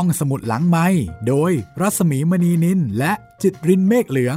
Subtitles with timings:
[0.00, 0.86] ห้องสมุดหลังไม้
[1.28, 4.36] โดยรัสมีมณีนินและจิตรินเมฆเหลือง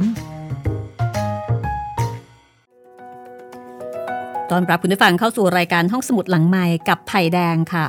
[4.50, 7.86] ตอนรับคุณผู้ฟังเข้าสู่รายการห้องสมุดหลังไม้กับไผ่แดงค่ะ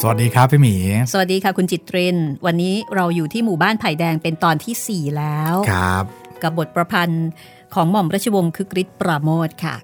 [0.00, 0.76] สวัสดีครับพี่หมี
[1.12, 6.04] สวัสดีค่ะคุณจิตริน วันนี้เราอยู่ที่หมู่บ้านไผ่แดงเป็นตอนที่ 4 แล้ว ครับ
[6.42, 7.28] กับบทประพันธ์
[7.74, 9.76] ของหม่อมราชวงศ์คึกฤทธิ์ปราโมทค่ะ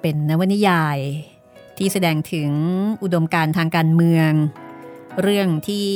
[0.00, 0.98] เป็นนวนิยาย
[1.78, 2.50] ที่แสดงถึง
[3.02, 4.32] อุดมการณ์ทางการเมือง
[5.22, 5.86] เรื่องที่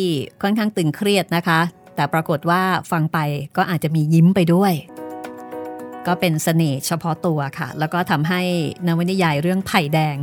[0.42, 1.60] ค่อนข้างตึงเครียดนะคะ
[1.94, 3.18] แต่ปรากฏว่าฟังไป
[3.56, 4.72] ก็อาจจะมียิ้มไปด้วย
[6.06, 8.42] ก็เป็นเสน่ห์เฉพาะตัวค่ะ แล้วก็ทำให้
[8.86, 10.16] นวนิยายเรื่องไผ่แดง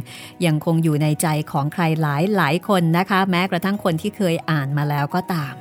[0.46, 5.54] ยังคงอยู่ในใจของใครหลายหลายคนนะคะ แม้กระทั่งคนที่เคยอ่านมาแล้วก็ตาม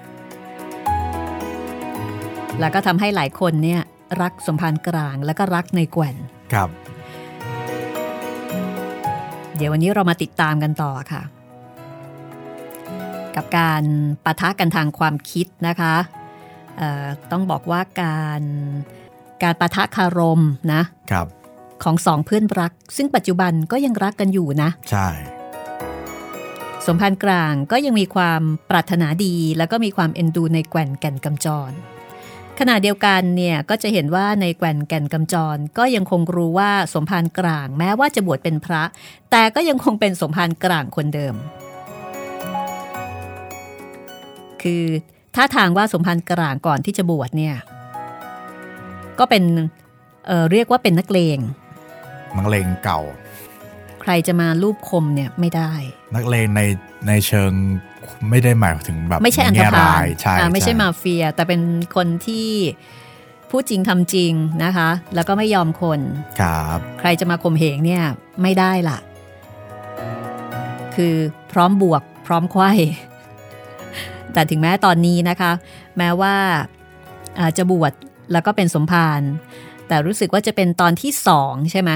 [2.61, 3.81] แล้วก็ทำให้หลายคนเนี่ย
[4.21, 6.17] รักสมภารกลางแล้วก็รักในแกว่น
[6.53, 6.69] ครับ
[9.57, 11.23] เดี๋ยววันนี้เรามาติดตามกันต่อค่ะ
[13.37, 13.83] กับการ
[14.25, 15.95] ปะทะกันทางความคิดนะคะ
[16.79, 18.43] เอ่อต้องบอกว่าการ
[19.43, 21.27] การปะทะคารมนะครับ
[21.83, 25.09] ของสองเพื่อนรัก ซึ่งปัจจุบันก็ยังรักกันอยู่นะ ใช่
[26.87, 31.73] สมพันธ์กลางก็ยังมีความปรารถนาดี แล้วก็มีความเอ็นดูในแก่นแก่นกำจร
[32.59, 38.83] ขณะเดียวกันเนี่ยก็จะเห็นว่าในแก่นแก่นกำจร ก็ยังคงรู้ว่าสมภารกลาง แม้ว่าจะบวชเป็นพระ
[39.31, 41.35] แต่ก็ยังคงเป็นสมภารกลางคนเดิม
[44.63, 44.83] คือ
[45.35, 47.57] ท่าทางว่าสมภารกลางก่อนที่จะบวชเนี่ย
[49.19, 49.45] ก็เป็น
[50.27, 51.39] เอ่อเรียกว่าเป็นนักเลง
[52.39, 53.01] นักเลงเก่า
[54.03, 55.73] ใครจะมาลูบคมเนี่ยไม่ได้
[56.15, 56.63] นักเลงใน
[57.09, 57.53] ในเชิง
[58.31, 61.61] ไม่ได้หมายถึงแบบไม่ใช่อันธแง่พาร้าลยใช่อ่าไม่ใช่มาเฟีย แต่เป็น
[61.97, 62.49] คนที่
[63.51, 64.33] พูดจริงทำจริง
[64.65, 66.01] นะคะ แล้วก็ไม่ยอมคน
[66.41, 68.03] ครับใครจะมาข่มเหงเนี่ย
[68.43, 68.99] ไม่ได้ล่ะ
[70.95, 71.15] คือ
[71.53, 72.71] พร้อมบวกพร้อมไขว้
[74.33, 75.53] แต่ถึงแม้ตอนนี้นะคะ
[75.99, 76.35] แม้ว่า
[77.39, 77.93] อ่าจะบวช
[78.33, 79.21] แล้วก็เป็นสมภาร
[79.89, 81.93] แต่รู้สึกว่าจะเป็นตอนที่สองใช่ไหม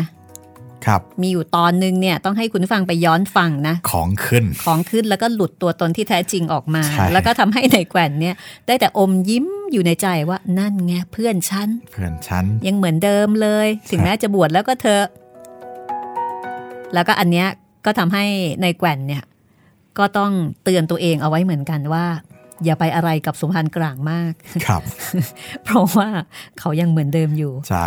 [0.86, 8.34] ครับ มีอยู่ตอนนึงเนี่ยต้องให้คุณผู้ฟังไปย้อนฟังนะ ของขึ้น ของขึ้นแล้วก็หลุดตัวตนที่แท้จริงออกมาใช่แล้วก็ทำให้ในแกว่นเนี่ย
[8.66, 15.04] ได้แต่อมยิ้มอยู่ในใจว่านั่นไงเพื่อนฉัน เพื่อนฉัน ยังเหมือนเดิมเลย ถึงแม้จะบวชแล้วก็เธอะ
[16.94, 17.48] แล้วก็อันเนี้ย
[17.84, 18.24] ก็ทำให้
[18.62, 19.22] ในแกว่นเนี่ย
[19.98, 20.32] ก็ต้อง
[20.64, 22.06] เตือนตัวเองเอาไว้เหมือนกันว่า
[22.64, 24.32] อย่าไปอะไรกับสมพันธ์กลางมาก
[24.66, 24.82] ครับ
[25.64, 26.08] เพราะว่า
[26.58, 27.86] เขายังเหมือนเดิมอยู่ ใช่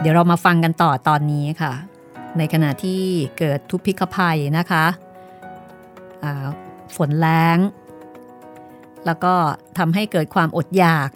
[0.00, 1.72] เดี๋ยวเรามาฟังกันต่อตอนนี้ค่ะ
[2.38, 3.00] ในขณะที่
[3.38, 4.84] เกิดทุพพิกภัยนะคะ
[6.24, 6.46] อ่า
[6.96, 7.58] ฝนแล้ง
[9.06, 9.34] แล้วก็
[9.78, 11.10] ทำให้เกิดความอดอยาก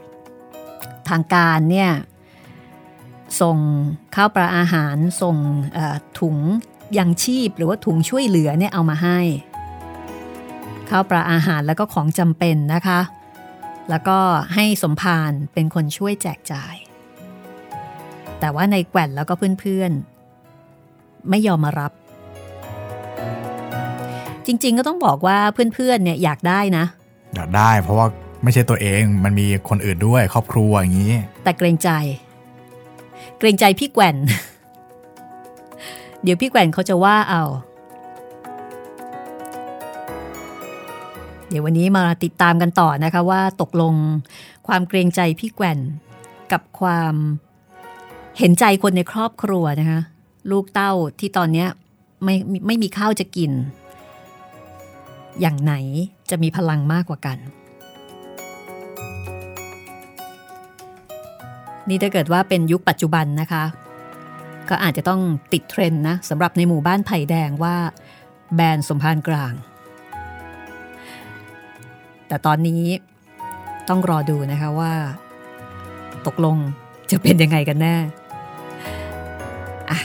[1.08, 1.90] ทางการเนี่ย
[3.40, 3.58] ส่ง
[4.14, 5.36] ข้าวปลาอาหารส่ง
[5.74, 6.36] เอ่อถุง
[6.98, 9.18] ยังชีพหรือว่าถุงช่วยเหลือเนี่ยเอามาให้
[10.88, 13.00] ข้าวปลาอาหารแล้วก็ของจำเป็นนะคะ
[13.90, 14.18] แล้วก็
[14.54, 16.74] ให้สมภารเป็นคนช่วยแจกจ่าย
[18.40, 21.92] แต่ว่าในแกว่นแล้วก็เพื่อนๆ ไม่ยอมมารับ
[24.46, 25.38] จริงๆก็ต้องบอกว่า
[25.74, 26.84] เพื่อนๆเนี่ยอยากได้นะ
[27.34, 28.06] อยากได้เพราะว่า
[28.42, 31.14] ไม่ใช่ตัวเองมันมีคนอื่นด้วยครอบครัวอย่างนี้
[31.44, 31.90] แต่เกรงใจ
[33.38, 34.16] เกรงใจพี่แกว่น
[36.24, 37.42] เดี๋ยวพี่แกว่นเขาจะว่าเอา
[41.48, 43.94] เดี๋ยววันนี้มาติดตามกันต่อนะคะว่าตกลง
[44.66, 45.78] ความเกรงใจพี่แกว่น
[46.52, 47.14] กับความ
[48.38, 50.00] เห็นใจคนในครอบครัวนะคะ
[50.50, 51.66] ลูกเต้าที่ตอนนี้
[52.24, 52.34] ไม่
[52.66, 53.50] ไม่มีข้าวจะกิน
[55.40, 55.74] อย่างไหน
[56.30, 57.38] จะมีพลังมากกว่ากัน
[61.88, 63.64] นี่ถ้าเกิดว่าเป็นยุคปัจจุบันนะคะ
[64.68, 65.20] ก็อาจจะต้อง
[65.52, 67.76] ติดเทรนด์นะสำหรับในหมู่บ้านไผ่แดงว่า
[68.54, 69.52] แบรนด์สมภารกลาง
[72.28, 72.82] แต่ตอนนี้
[73.88, 74.92] ต้องรอดูนะคะว่า
[76.26, 76.56] ตกลง
[77.10, 77.96] จะเป็นยังไงกันแน่
[79.90, 79.98] อะ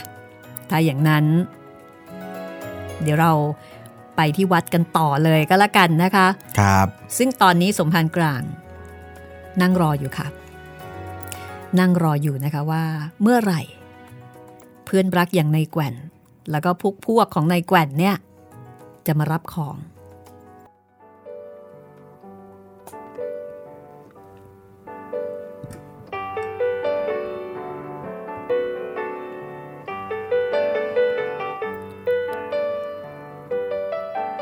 [0.70, 1.26] ถ้าอย่างนั้น
[3.02, 3.32] เดี๋ยวเรา
[4.16, 6.28] ไปที่วัดกันต่อเลยก็แล้วกันนะคะ
[6.60, 8.42] ครับ ซึ่งตอนนี้สมภารกลาง
[9.62, 10.28] นั่งรออยู่ค่ะ
[11.80, 12.84] นั่งรออยู่นะคะว่า
[13.22, 13.62] เมื่อไหร่
[14.92, 15.96] เพื่อนรักอย่างนายแกว่น
[16.52, 18.16] แล้วก็พวกพวกของนายแกว่นเนี่ย
[19.06, 19.76] จะมารับของ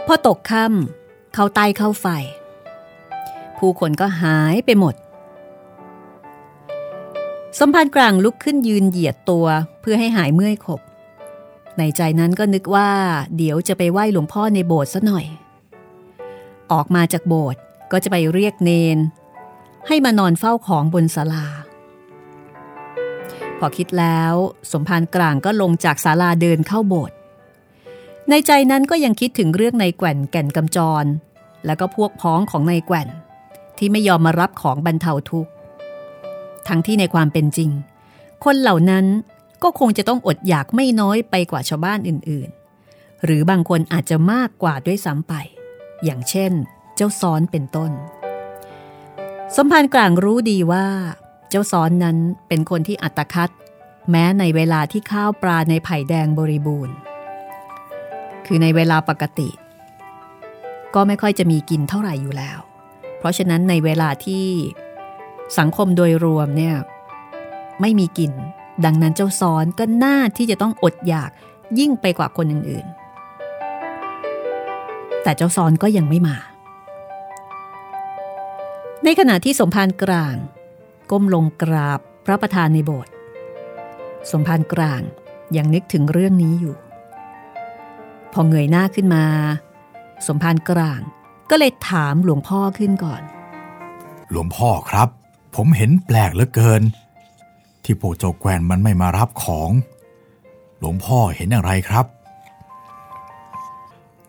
[0.08, 2.08] พอตกค่ำเข้าใต้เข้าไฟ
[3.58, 4.96] ผู้คนก็หายไปหมด
[7.60, 9.46] สมภารกลางลุกขึ้นยืนเหยียดตัว
[9.82, 10.82] เพื่อให้หายเมื่อยขบ
[11.78, 12.90] ในใจนั้นก็นึกว่า
[13.38, 15.26] เดี๋ยวจะไปไหว้หลวงพ่อในโบสถ์ซะหน่อย
[16.72, 17.60] ออกมาจากโบสถ์
[17.92, 18.98] ก็จะไปเรียกเนน
[19.88, 21.46] ให้มานอนเฝ้าของบนศาลา
[23.60, 24.34] พอคิดแล้ว
[24.72, 27.16] สมภารกลางก็ลงจากศาลาเดินเข้าโบสถ์
[28.30, 31.06] ในใจนั้นก็ยังคิดถึงเรื่องในแก่นแก่นกำจร
[31.66, 33.10] แล้วก็พวกพ้องของในแก่น
[33.78, 35.52] ที่ไม่ยอมมารับของบรรเทาทุกข์
[36.68, 37.72] ทั้งที่ในความเป็นจริง
[38.46, 39.06] คนเหล่านั้น
[39.64, 45.34] ก็คงจะต้องอดอยากไม่น้อยไปกว่าชาวบ้านอื่นๆ หรือบางคนอาจจะมากกว่าด้วยซ้ำไป
[46.04, 46.52] อย่างเช่น
[46.96, 47.92] เจ้าซ้อนเป็นต้น
[49.56, 50.86] สมภารกลางรู้ดีว่า
[51.50, 52.18] เจ้าซ้อนนั้น
[52.48, 53.52] เป็นคนที่อัตคัด
[54.10, 56.96] แม้ในเวลาที่ข้าวปลาในไผ่แดงบริบูรณ์
[58.46, 59.50] คือในเวลาปกติ
[60.96, 62.60] ก็ไม่ค่อยจะมีกินเท่าไหร่อยู่แล้ว
[63.18, 64.46] เพราะฉะนั้นในเวลาที่
[65.58, 66.76] สังคมโดยรวมเนี่ย
[67.82, 68.32] ไม่มีกิน
[68.86, 71.32] ดังนั้นเจ้าซ้อนก็น่าที่จะต้องอดอยาก
[71.80, 76.38] ยิ่งไปกว่าคนอื่นๆ แต่เจ้าซ้อนก็ยังไม่มา
[79.04, 80.36] ในขณะที่สมภารกลาง
[81.12, 83.12] ก้มลงกราบพระประธานในโบสถ์
[84.32, 85.02] สมภารกลาง
[85.58, 86.76] ยังนึกถึงเรื่องนี้อยู่
[88.34, 89.26] พอเงยหน้าขึ้นมา
[90.28, 91.00] สมภารกลาง
[91.50, 93.22] ก็เลยถามหลวงพ่อขึ้นก่อน
[94.32, 95.10] หลวงพ่อครับ
[95.56, 96.82] ผมเห็นแปลกเหลือเกิน
[97.84, 99.72] ที่พวกเจ้าแกวนมันไม่มารับของ
[100.80, 102.06] หลวงพ่อเห็นอะไรครับ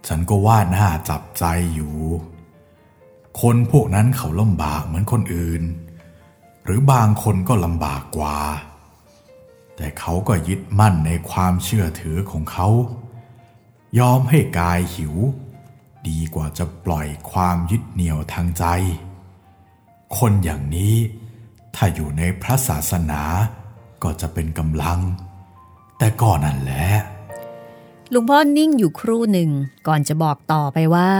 [0.07, 1.45] ฉันก็ว่าน่าจับใจ
[1.75, 1.97] อยู่
[3.41, 5.63] คนพวกนั้นเขาลำบากเหมือนคนอื่น
[6.65, 8.39] หรือบางคนก็ลำบากกว่า
[9.77, 12.69] แต่เขาก็ยึดมั่นในความเชื่อถือของเขา
[13.99, 15.15] ยอมให้กายหิว
[16.09, 18.65] ดีกว่าจะปล่อยความยึดเหนี่ยวทางใจ
[20.17, 20.95] คนอย่างนี้
[21.75, 23.23] ถ้าอยู่ในพระศาสนา
[24.03, 25.01] ก็จะเป็นกำลัง
[25.99, 26.89] แต่ก่อนนั่นแหละ
[28.13, 29.51] ลุงพ่อนิ่งอยู่ครู่หนึ่ง
[29.89, 31.13] ก่อนจะบอกต่อไปว่า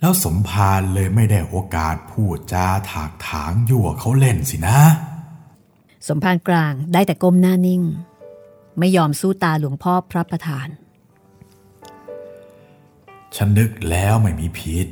[0.00, 4.80] แล้วสมภารเลยไม่ได้โอกาสพูดจาถากถางยั่วเขาเล่นสินะ
[6.08, 7.82] สมภารกลางได้แต่ก้มหน้านิ่ง
[8.78, 10.68] ไม่ยอมสู้ตาหลวงพ่อพระประธาน
[13.36, 14.86] ฉันนึกแล้วไม่มีผิด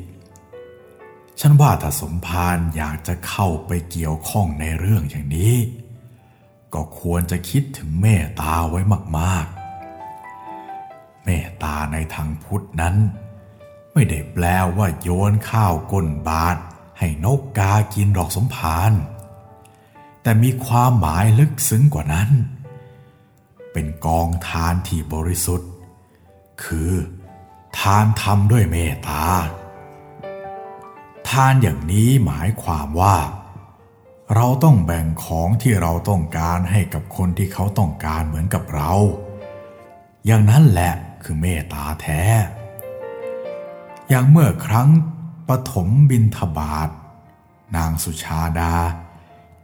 [1.41, 5.55] ฉันว่าถ้าสมภารอยากจะเข้าไปเกี่ยวข้องในเรื่องอย่างนี้
[6.75, 8.81] ก็ควรจะคิดถึงเมตตาไว้
[9.19, 12.97] มากๆ เมตตาในทางพุทธนั้น
[13.93, 14.45] ไม่ได้แปล
[14.77, 16.57] ว่าโยนข้าวก้นบาท
[16.99, 18.93] ให้นกกากินหรอกสมภาร
[20.23, 22.31] แต่มีความหมายลึกซึ้งกว่านั้น
[23.73, 25.71] เป็นกองทานที่บริสุทธิ์
[26.65, 26.93] คือ
[27.79, 29.25] ทานทำด้วยเมตตา
[31.29, 33.17] ทานอย่างนี้หมายความว่า
[34.35, 38.93] เราต้องแบ่งของที่เราต้องการให้กับคนที่เขาต้องการเหมือนกับเรา
[40.27, 40.93] อย่างนั้นแหละ
[41.23, 42.23] คือเมตตาแท้
[44.09, 44.89] อย่างเมื่อครั้ง
[45.49, 46.91] ปฐมบินทบาท
[47.77, 48.75] นางสุชาดา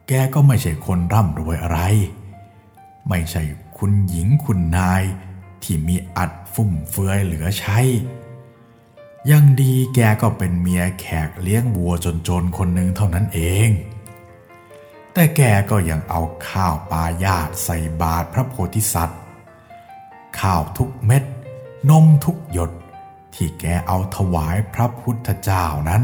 [0.08, 1.80] แกก็ไม่ใช่คนร่ำรวยอะไร
[3.08, 3.42] ไม่ใช่
[3.78, 5.02] คุณหญิงคุณนาย
[5.62, 7.78] ที่มีอัดฟุ่มเฟือยเหลือใช้
[9.28, 11.92] ยังดีแกก็เป็นเมียแขกเลี้ยงวัว
[12.28, 13.70] จนๆคนหนึ่งเท่านั้นเอง
[15.12, 15.40] แต่แก
[15.70, 19.20] ก็ยังเอาข้าวปลายาตใส่บาตรพระโพธิสัตว์
[20.40, 21.24] ข้าวทุกเม็ด
[21.90, 22.70] นมทุกหยด
[23.34, 26.02] ที่แกเอาถวายพระพุทธเจ้านั้น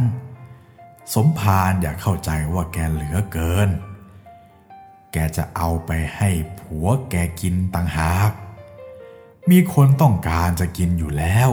[1.15, 3.69] สมภารอย่าเข้าใจว่าแกเหลือเกิน
[5.13, 8.31] แกจะเอาไปให้ผัวแกกินต่างหาก
[9.51, 11.51] มีคนต้องการจะกินอยู่แล้ว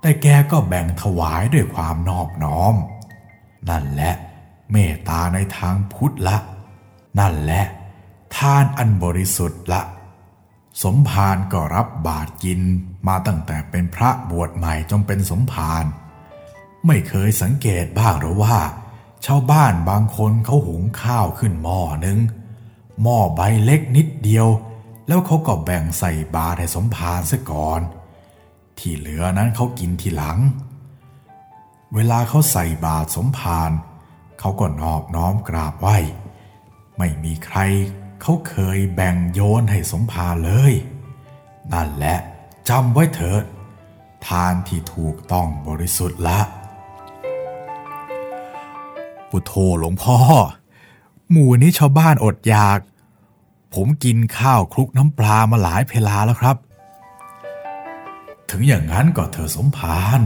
[0.00, 2.74] แต่แกก็แบ่งถวายด้วยความนอบน้อม
[3.68, 4.14] นั่นแหละ
[4.72, 6.36] เมตตาในทางพุทธละ
[7.18, 7.64] นั่นแหละ
[8.36, 9.82] ทานอันบริสุทธิ์ละ
[10.82, 12.60] สมภารก็รับบาตรกิน
[13.08, 15.84] มาตั้งแต่เป็นพระบวชใหม่จนเป็นสมภาร
[16.86, 18.56] ไม่เคยสังเกตบ้างหรือว่า
[19.26, 22.18] ชาวบ้านบางคนเขาหุงข้าวขึ้นหม้อหนึ่ง
[23.02, 24.48] หม้อใบเล็กนิดเดียว
[25.08, 27.80] แล้วเขาก็แบ่งใส่บาตรให้สมภารซะก่อน
[28.80, 30.38] ที่เหลือนั้นเขากินทีหลัง
[31.94, 33.70] เวลาเขาใส่บาตรสมภาร
[34.38, 35.96] เขาก็นอบน้อมกราบไหว้
[36.98, 37.58] ไม่มีใคร
[38.20, 40.72] เขาเคยแบ่งโยนให้สมภารเลย
[41.72, 42.18] นั่นแหละ
[42.68, 43.44] จำไว้เถิด
[44.26, 46.40] ทานที่ถูกต้องบริสุทธิ์ละ
[49.30, 50.18] ปุโธหลวงพ่อ
[51.30, 52.80] หมู่นี้ชาวบ้านอดอยาก
[53.74, 56.56] ผมกินข้าวคลุกน้ำปลามาหลายเพลาแล้วครับ
[58.50, 60.20] ถึงอย่างนั้นก็เธอสมภาร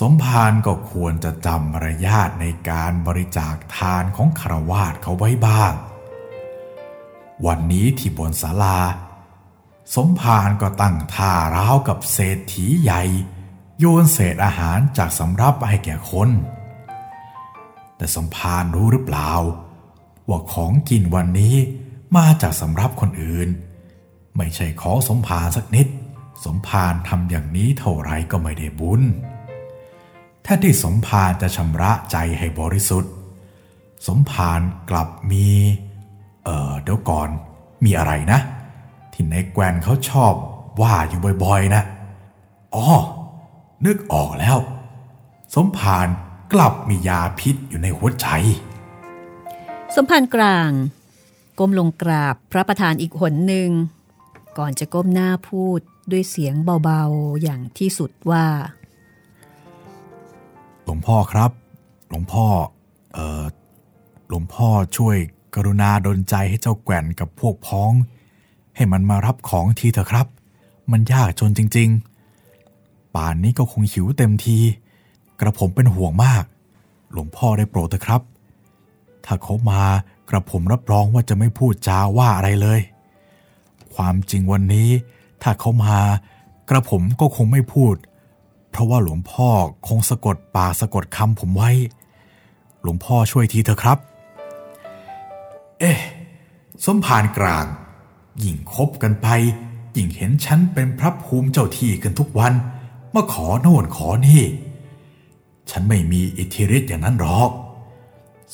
[0.00, 5.72] สมภารก็ควรจะจำมารยาทในการบริจาคทานของคารวาสเขาไว้บ้าง
[7.46, 8.80] วันนี้ที่บนศาลา
[9.96, 13.02] สมภารก็ตั้งท่าร้าวกับเศรษฐีใหญ่
[13.78, 16.30] โยนเศษอาหารจากสำรับให้แก่คน
[17.96, 19.32] แต่สมภารรู้หรือเปล่า
[20.28, 21.56] ว่าของกินวันนี้
[22.16, 23.48] มาจากสำรับคนอื่น
[24.36, 25.86] ไม่ใช่ของสมภารสักนิด
[26.44, 29.02] สมภารทำอย่างนี้เท่าไรก็ไม่ได้บุญ
[30.42, 33.12] แท้ที่สมภารจะชำระใจให้บริสุทธิ์
[34.06, 35.48] สมภารกลับมี
[36.44, 37.28] เออเดี๋ยวก่อน
[37.84, 38.40] มีอะไรนะ
[39.12, 40.34] ที่ในแกวนเขาชอบ
[40.80, 41.82] ว่าอยู่บ่อยๆนะ
[42.74, 42.86] อ๋อ
[43.86, 44.58] นึกออกแล้ว
[45.54, 46.06] สมภาร
[46.52, 48.26] กลับมียาพิษอยู่ในหัวใจ
[49.94, 50.70] สมภารกลาง
[51.58, 53.70] ก้มลงกราบพระประธานอีกหนหนึ่ง
[54.58, 55.80] ก่อนจะก้มหน้าพูด
[56.10, 56.54] ด้วยเสียง
[56.84, 58.44] เบาๆอย่างที่สุดว่า
[60.84, 61.50] หลวงพ่อครับ
[62.08, 62.46] หลวงพ่อ
[63.14, 63.44] เออ
[64.28, 65.16] หลวงพ่อช่วย
[65.54, 67.92] กรุณาดลใจให้เจ้าแก่นกับพวกพ้อง
[68.76, 70.26] ให้มันมารับของทีเถอะครับ
[70.90, 71.88] มันยากจนจริง
[72.52, 74.58] ๆ ป่านนี้ก็คงหิวเต็มที
[75.40, 76.44] กระผมเป็นห่วงมาก
[77.12, 78.22] หลวงพ่อได้โปรดเถอะครับ
[79.24, 79.82] ถ้าเขามา
[80.28, 82.80] กระผมรับรองว่าจะไม่พูดจาว่าอะไรเลย
[83.94, 84.90] ความจริงวันนี้
[85.42, 85.98] ถ้าเขามา
[86.68, 87.94] กระผมก็คงไม่พูด
[88.70, 89.48] เพราะว่าหลวงพ่อ
[89.88, 91.70] คงสะกดปากสะกดคำผมไว้
[92.82, 93.98] หลวงพ่อช่วยทีเถอะครับ
[95.80, 95.98] เอ๊ะ
[96.84, 97.66] สมภารกลาง
[98.44, 99.28] ยิ่งคบกันไป
[99.96, 102.52] ยิ่งเห็นฉันเป็นพระภูมิเจ้าที่กันทุกวัน
[103.14, 104.42] มาขอโน่นขอนี่
[105.70, 107.50] ฉันไม่มีอิทธิฤทธิ์อย่างนั้นหรอก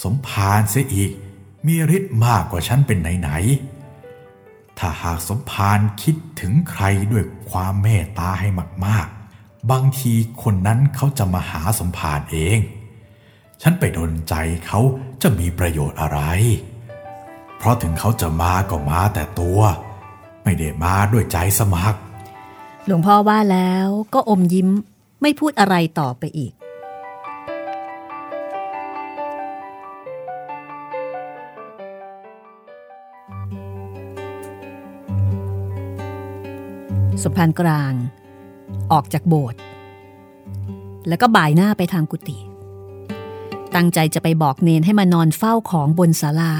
[0.03, 1.11] สมภารเสียอีก
[1.67, 3.78] มีฤทธิ์มากกว่าฉันเป็นไหนๆ
[4.79, 8.49] ถ้าหากสมภารคิดถึงใครด้วยความเมตตาให้
[8.87, 12.59] มากๆ บางทีคนนั้นเขาจะมาหาสมภารเอง
[13.63, 14.35] ฉันไปดนใจ
[14.67, 14.81] เขา
[15.23, 16.21] จะมีประโยชน์อะไร
[17.57, 19.61] เพราะถึงเขาจะมาก็มาแต่ตัว
[20.45, 21.99] ไม่ได้มาด้วยใจสมัคร
[22.87, 24.69] หลวงพ่อว่าแล้วก็อมยิ้ม
[25.23, 26.53] ไม่พูดอะไรต่อไปอีก
[37.23, 37.93] สมภารกลาง
[38.93, 39.61] ออกจากโบสถ์
[41.09, 42.39] แล้วก็บ่ายหน้าไปทางกุฏิ
[43.75, 46.55] ตั้งใจจะไปบอกเนนให้มานอนเฝ้าของบนศาลา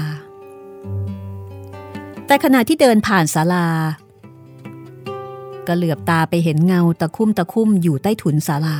[2.25, 3.67] แต่ขณะที่เดินผ่านศาลา
[5.67, 8.77] ก็เหลือบตาไปเห็นเงาตะคุ่มตะคุ่มอยู่ใต้ถุนศาลา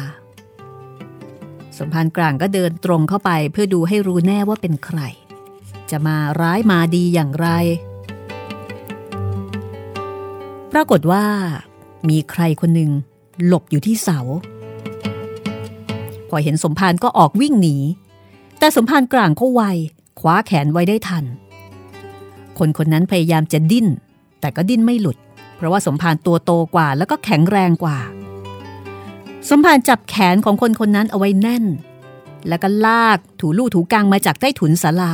[1.77, 4.99] สมภารกลางก็เดินตรงเข้าไปเพื่อดูให้รู้แน่ว่าเป็นใคร
[5.91, 7.47] จะมาร้ายมาดีอย่างไร
[10.71, 11.25] ปรากฏว่า
[12.07, 12.91] มีใครคนหนึ่ง
[13.45, 14.19] หลบอยู่ที่เสา
[16.29, 17.77] พอเห็นสมภารก็ออกวิ่งหนี
[18.59, 19.61] แต่สมภารกลางก็ไว
[20.19, 21.25] คว้าแขนไว้ได้ทัน
[22.57, 23.87] คนคนนั้นพยายามจะดิ้น
[24.41, 25.17] แต่ก็ดิ้นไม่หลุด
[25.55, 27.97] เพราะว่าสมภารตัวโตกว่าแล้วก็แข็งแรงกว่า
[29.49, 31.65] สมภารจับแขนของคนคนนั้นเอาไว้แน่น
[32.47, 35.13] แล้วก็ลากถูลู่ถูกลางมาจากใต้ถุนศาลา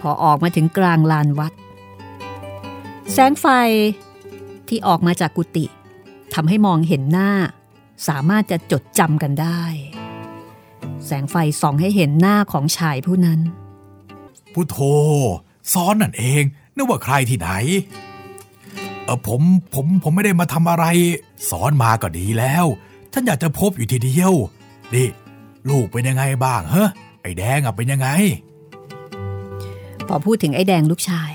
[0.00, 1.52] พอออกมาถึงกลางลานวัด
[3.12, 3.46] แสงไฟ
[4.68, 5.64] ที่ออกมาจากกุฏิ
[6.34, 7.30] ทำให้มองเห็นหน้า
[8.08, 9.62] สามารถจะจดจำกันได้
[11.06, 13.40] แสงไฟส่องให้เห็นหน้าของชายผู้นั้น
[14.52, 14.78] พุโทโธ
[15.72, 16.42] ซ้อนนั่นเอง
[16.76, 17.50] นึกว่าใครที่ไหน
[19.04, 19.40] เออผม
[19.74, 20.84] ผมผมไม่ได้มาทำอะไร
[21.50, 22.66] สอนมาก็ดีแล้ว
[23.12, 24.32] ฉันอยากจะพบอยู่ทีเดียว
[24.94, 25.08] นี่
[25.68, 26.84] ลูกเป็นยังไงบ้างเฮ้
[27.22, 28.08] ไอ้แดงอะเป็นยังไง
[30.08, 31.30] พอพูดถึงไอ้แดงลูกชาย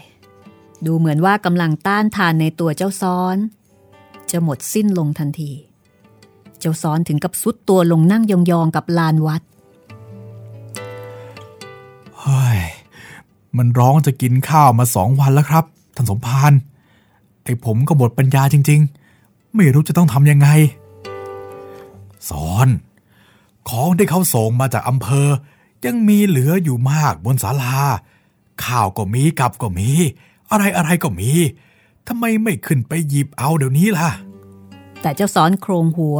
[0.85, 3.37] ดูเหมือนว่ากำลังต้านทานในตัวเจ้าซ้อน
[4.31, 5.51] จะหมดสิ้นลงทันที
[6.59, 9.41] เจ้าซ้อนถึงกับสุดตัวลงนั่งยองๆกับลานวัด
[12.19, 12.59] เฮ้ย
[13.57, 16.53] มันร้องจะกินข้าวมาสองวันแล้วครับท่านสมภาร
[17.43, 18.81] ไอ้ผมก็หมดปัญญาจริง
[19.17, 20.47] ๆ ไม่รู้จะต้องทำยังไง
[22.29, 22.67] สอน
[23.69, 25.27] ของที่เขาส่งมาจากอำเภอ
[25.85, 27.77] ยังมีเหลืออยู่มากบนศาลา
[28.65, 29.89] ข้าวก็มีกับก็มี
[30.51, 31.31] อะไรอะไรก็มี
[32.07, 34.09] ทำไมไม่ขึ้นไปหยิบเอาเดี๋ยวนี้ล่ะ
[35.01, 36.19] แต่เจ้าซ้อนโครงหัว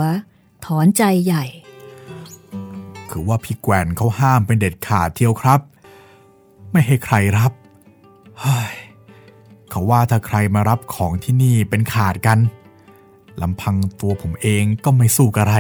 [0.66, 1.46] ถอนใจใหญ่
[3.10, 5.60] คือว่าพี่แกวนเขาห้ามเป็นเด็ดขาดเที่ยวครับ
[6.72, 7.52] ไม่ให้ใครรับ
[8.40, 8.74] เฮ้ย
[9.70, 12.40] เขาว่าถ้าใครมารับของที่นี่เป็นขาดกัน
[13.42, 15.58] ลำพังตัวผมเองก็ไม่สู้กับอะไร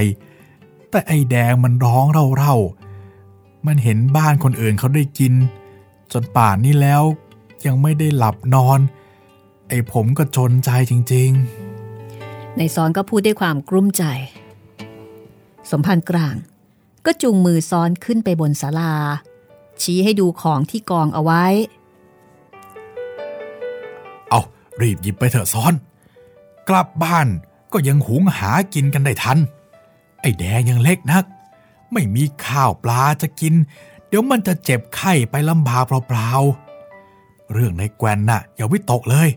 [0.89, 2.05] แต่ไอ้แดงมันร้อง
[2.37, 5.33] เร่าๆมันเห็นบ้านคนอื่นเขาได้กิน
[6.13, 7.03] จนป่านนี้แล้ว
[7.67, 8.79] ยังไม่ได้หลับนอน
[9.69, 11.31] ไอ้ผมก็จนใจจริง
[12.57, 14.03] ในซ้อนก็พูดด้วยความกลุ้มใจ
[15.71, 16.35] สมพันธ์กลาง
[17.05, 18.93] ก็จูงมือซ้อนขึ้นไปบนศาลา
[19.81, 24.41] ชี้ให้ดูของที่กองเอาไว้ๆเอา
[24.81, 25.73] รีบหยิบไปเถอะซ้อน
[26.69, 27.27] กลับบ้าน
[27.73, 29.37] ก็ยังหุงหากินกันได้ทัน
[30.21, 31.25] ไอ้แดงยังเล็กนัก
[31.93, 33.53] ไม่มีข้าวปลาจะกิน
[34.07, 36.72] เดี๋ยวมันจะเจ็บไข้ไปลำบากเปล่าๆ
[37.53, 39.29] เรื่องในแกวนน่ะอย่าวิตกเลย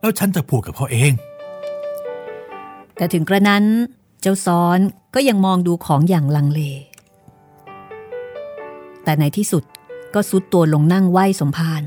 [0.00, 1.12] แล้วฉันจะพูดกับเขาเอง
[2.96, 3.64] แต่ถึงกระนั้น
[4.20, 4.78] เจ้าซ้อน
[5.14, 6.60] ก็ยังมองดูของอย่างลังเล
[9.04, 9.64] แต่ในที่สุด
[10.14, 11.82] ก็ซุดตัวลงนั่งไหวสมภาร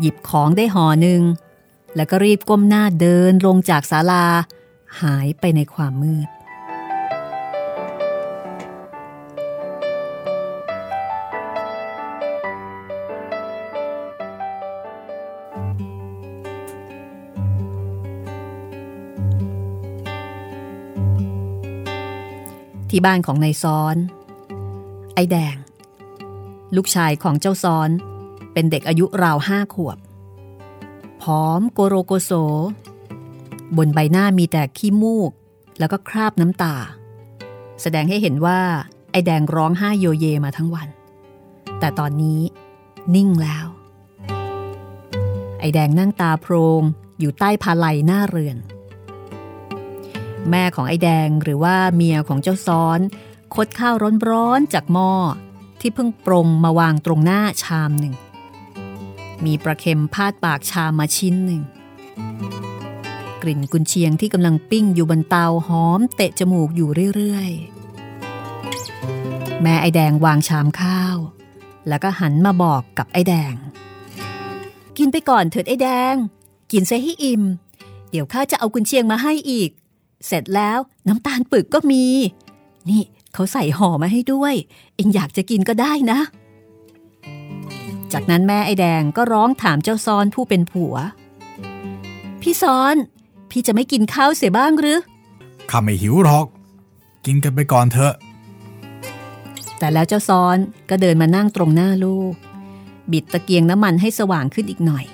[0.00, 1.22] หยิบของได้ห่อหนึ่ง
[1.96, 4.24] แล้วก็รีบก้มหน้าเดินลงจากศาลา
[5.02, 6.28] หายไปในความมืด
[22.90, 23.96] ที่บ้านของนายซ้อน
[25.14, 25.56] ไอแดง
[26.76, 27.90] ลูกชายของเจ้าซ้อน
[28.52, 29.98] เป็นเด็กอายุราวห้าขวบ
[31.22, 32.30] ผอมโกโรโกโซ
[33.76, 35.30] บนใบหน้ามีแต่ขี้มูก
[35.78, 36.76] แล้วก็คราบน้ำตา
[37.82, 38.60] แสดงให้เห็นว่า
[39.10, 40.88] ไอแดงร้องไห้โยเยมาทั้งวัน
[41.78, 42.40] แต่ตอนนี้
[43.14, 43.66] นิ่งแล้ว
[45.60, 46.82] ไอแดงนั่งตาโพรง
[47.18, 48.56] อยู่ใต้พาลัยหน้าเรือน
[50.48, 53.00] แม่ของไอ้แดงหรือว่าเมียของเจ้าซ้อน
[53.54, 53.94] คดข้าว
[54.30, 55.12] ร้อนๆจากหม้อ
[55.80, 58.14] ที่เพิ่งปรงมาวางตรงหน้าชามหนึ่ง
[59.44, 61.62] มีประเค็มพาดปากชามมาชิ้นหนึ่ง
[63.42, 71.16] กลิ่นกุนเชียงที่กำลังปิ้งอยู่บนเตาหอมเตะจมูกอยู่เรื่อยๆ แม่ไอแดงวางชามข้าว
[71.88, 73.54] แล้วก็หันมาบอกกับไอแดง
[74.98, 76.14] กินไปก่อนเถิดไอแดง
[76.72, 77.42] กินซะให้อิ่ม
[78.10, 79.70] เดี๋ยวข้าจะเอากุนเชียงมาให้อีก
[80.26, 82.04] เสร็จแล้วน้ำตาลปึกก็มี
[82.88, 83.02] นี่
[83.34, 84.54] เขาใส่ห่อมาให้ด้วย
[84.96, 86.20] เองอยากจะกินก็ได้นะ
[88.12, 90.94] จากนั้นแม่ไอแดงก็ร้องถามเจ้าซ้อนผู้เป็นผัว
[92.42, 92.94] พี่ซ้อน
[93.50, 94.98] พี่จะไม่กินข้าวเสียบ้างหรือ
[95.70, 96.46] ข้าไม่หิวหรอก
[97.26, 98.14] กินกันไปก่อนเถอะ
[99.78, 100.56] แต่แล้วเจ้าซ้อน
[100.90, 102.34] ก็เดินมานั่งตรงหน้าลูก
[103.12, 105.04] บิดตะเกียงน้ำมันให้สว่างขึ้นอีกหน่อย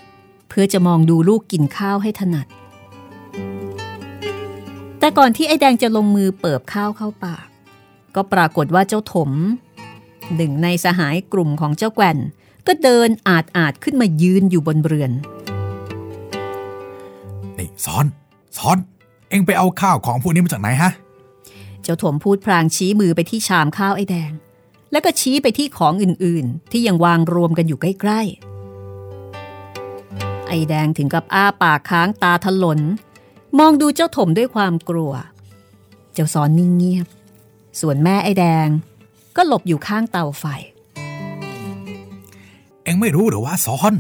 [0.48, 2.46] เพื่อจะมองดูลูกกินข้าวให้ถนัด
[5.06, 7.46] แต่ก่อนที่ไอ้แดงจะลงมือเปิบข้าวเข้าปาก
[8.14, 9.30] ก็ปรากฏว่าเจ้าถม
[10.36, 12.18] หนึ่งในสหายกลุ่มของเจ้าแกว่น
[12.66, 15.12] ก็เดินอาจอาจขึ้นมายืนอยู่บนเรือน
[17.58, 18.06] นี่ซ้อน
[18.56, 18.78] ซ้อน
[19.28, 20.92] เอ็งไปเอาข้าวของพวกนี้มาจากไหนฮะ
[21.82, 24.32] เจ้าถมพูดพลางชี้มือไปที่ชามข้าวไอ้แดง
[24.92, 32.80] แล้วก็ชี้ไปที่ของอื่นๆ ที่ยังวางรวมกันอยู่ใกล้ๆ ไอ้แดงถึงกับอ้าปากค้างตาถลน
[33.58, 35.12] มองดูเจ้าถมด้วยความกลัว
[36.14, 37.06] เจ้าซ้อนนิ่งเงียบ
[37.80, 38.68] ส่วนแม่ไอ้แดง
[39.36, 40.44] ก็หลบอยู่ข้างเตาไฟ
[42.84, 43.92] เอ็งไม่รู้หรือว่าซ้อน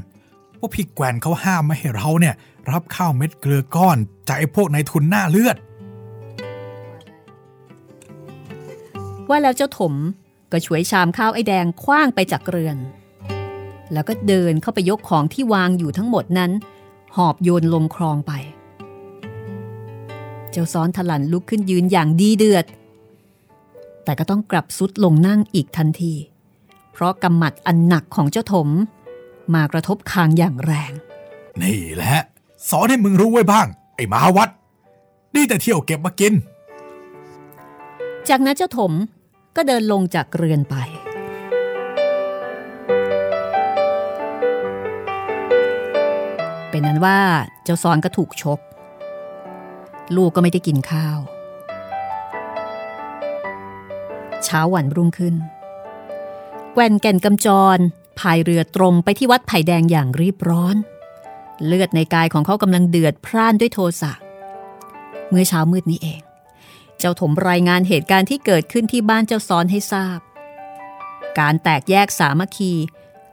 [0.58, 2.34] ว่าพี่แกวนเขาห้ามไม่ให้เราเนี่ย
[2.72, 3.96] รับข้าวเม็ดเกลือก้อน
[4.28, 5.56] จากไอ้พวกนายทุนหน้าเลือด
[9.28, 9.94] ว่าแล้วเจ้าถม
[10.52, 12.76] ก็ฉวยชามข้าวไอ้แดงคว้างไปจากเรือน
[13.92, 16.50] แล้วก็เดินเข้าไปยกของที่วางอยู่ทั้งหมดนั้น
[17.16, 22.66] หอบโยนลงคลองไปเจ้าซ้อนถลันลุกขึ้นยืนอย่างดีเดือด
[24.04, 26.14] แต่ก็ต้องกลับซุดลงนั่งอีกทันที
[26.92, 28.68] เพราะกำหมัดอันหนักของเจ้าถม
[29.54, 30.92] มากระทบคางอย่างแรง
[31.62, 32.16] นี่แหละ
[32.68, 33.66] สอนให้มึงรู้ไว้บ้าง
[33.96, 34.48] ไอ้มหาวัด
[35.34, 36.32] นี่แต่เที่ยวเก็บมากิน
[38.28, 38.92] จากนั้นเจ้าถม
[39.56, 40.76] ก็เดินลงจากเรือนไป
[46.70, 47.18] เป็นนั้นว่า
[47.64, 48.58] เจ้าซอนก็ถูกชก
[50.16, 51.18] ลูกก็ไม่ได้กินข้าว
[54.44, 55.34] เช้าวันรุ่งขึ้น
[56.72, 57.78] แกวนแก่นกำจร
[58.18, 60.76] พายเรือตรงไปที่วัดไผ่แดงอย่างรีบร้อน
[61.66, 64.12] เลือดในกายของเขากำลังเดือดพร่านด้วยโทสะ
[65.28, 66.20] เมื่อเช้ามืดนี้เอง
[66.98, 70.18] เจ้าถมรายงานเหตุการณ์ที่เกิดขึ้นที่บ้านเจ้าซ้อนให้ทราบ
[71.38, 72.72] การแตกแยกสามัคคี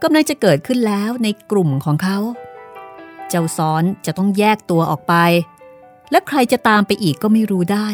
[0.02, 2.18] กำลังจะเกิดขึ้นแล้วในกลุ่มของเขา
[3.28, 5.14] เจ้าซ้อนจะต้องแยกตัวออกไป
[6.10, 7.88] และใครจะตามไปอีกก็ไม่รู้ได้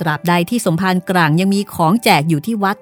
[0.00, 2.76] ตราบใดที่สมภารกลางยังมีของแจกอยู่ที่วัด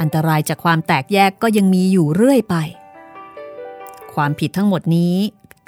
[0.00, 2.56] อันตรายจากความแตกแยกก็ยังมีอยู่เรื่อยไป
[4.14, 5.16] ความผิดทั้งหมดนี้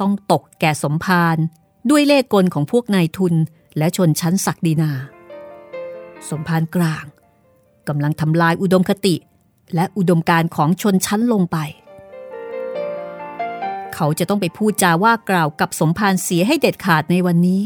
[0.00, 1.36] ต้องตกแก่สมภาร
[1.90, 3.34] ด้วยเล่กลของพวกนายทุน
[3.78, 4.92] และชนชั้นศักดินา
[6.28, 7.04] สมภารกลาง
[7.88, 9.14] กำลังทำลายอุดมคติ
[9.74, 11.58] และอุดมการของชนชั้นลงไป
[14.00, 17.62] เขาจะต้องไปพูดจาว่ากล่าวกับสมภารเสียให้เด็ดขาดในวันนี้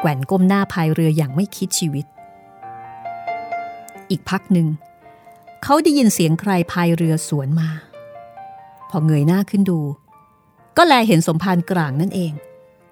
[0.00, 2.06] แกว่นก้มหน้าพายเรืออย่างไม่คิดชีวิต
[4.10, 4.68] อีกพักหนึ่ง
[5.62, 7.70] เขาได้ยินเสียงใครพายเรือสวนมา
[8.90, 9.80] พอเงยหน้าขึ้นดู
[10.76, 12.32] ก็แลเห็นสมภารกลางนั่นเอง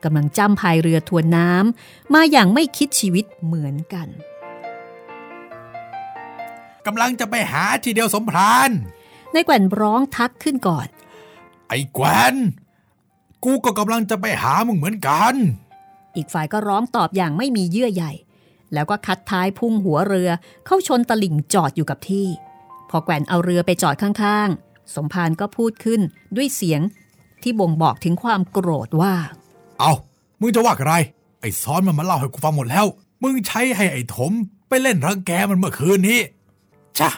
[0.05, 4.09] กำลังจ้ำพายเรือทวนน้ำมาอย่างไม่คิดชีวิตเหมือนกัน
[6.87, 8.73] กำลังจะไปหาทีเดียวสมพราน
[9.33, 10.88] ในแกวนร้องทักขึ้นก่อน
[11.69, 12.35] ไอ้แกวน
[13.45, 15.35] กูก็กำลังจะไปหามึงเหมือนกัน
[16.17, 18.13] อีกฝ่ายก็ร้องตอบอย่างไม่มีเยื่อใหญ่
[18.75, 20.31] แล้วก็คัดท้ายพุ่งหัวเรือ
[20.67, 22.27] เข้าชนตลิ่งจอดอยู่กับที่
[22.91, 26.01] พอแกวนเอาเรือไปจอดข้างๆ สมภารก็พูดขึ้น
[26.37, 26.81] ด้วยเสียง
[27.43, 29.15] ที่บ่งบอกถึงความโกรธว่า
[29.79, 29.93] เอา
[30.41, 30.95] มึงจะว่าอะไร
[31.41, 32.87] ไอ้ซ้อนมันมาเล่าให้กูฟังหมดแล้ว
[33.23, 34.33] มึงใช้ให้ไอ้ถม
[34.69, 36.21] ไปเล่นรังแกมันเมื่อคืนนี้
[36.99, 37.11] จ้ะ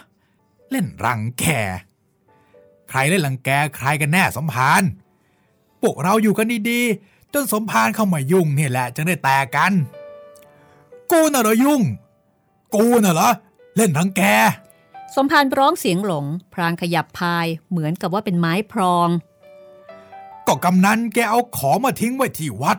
[0.70, 1.44] เล่นรังแก
[2.90, 4.82] ใครเล่นรังแกใครกันแน่สมภาร
[5.82, 9.72] พวกเราอยู่กันดีๆ จนสมภารเข้ามายุ่งนี่แหละจึงได้แตกกัน
[11.10, 11.82] กูน่ะเหรอยุ่ง
[12.74, 13.30] กูน่ะเหรอ
[13.76, 14.22] เล่นรังแก
[15.16, 19.08] สมภารร้องเสียงหลง พรางขยับพายเหมือนกับว่าเป็นไม้พรอง
[20.46, 22.78] ก็กำนันแกเอาของมาทิ้งไว้ที่วัด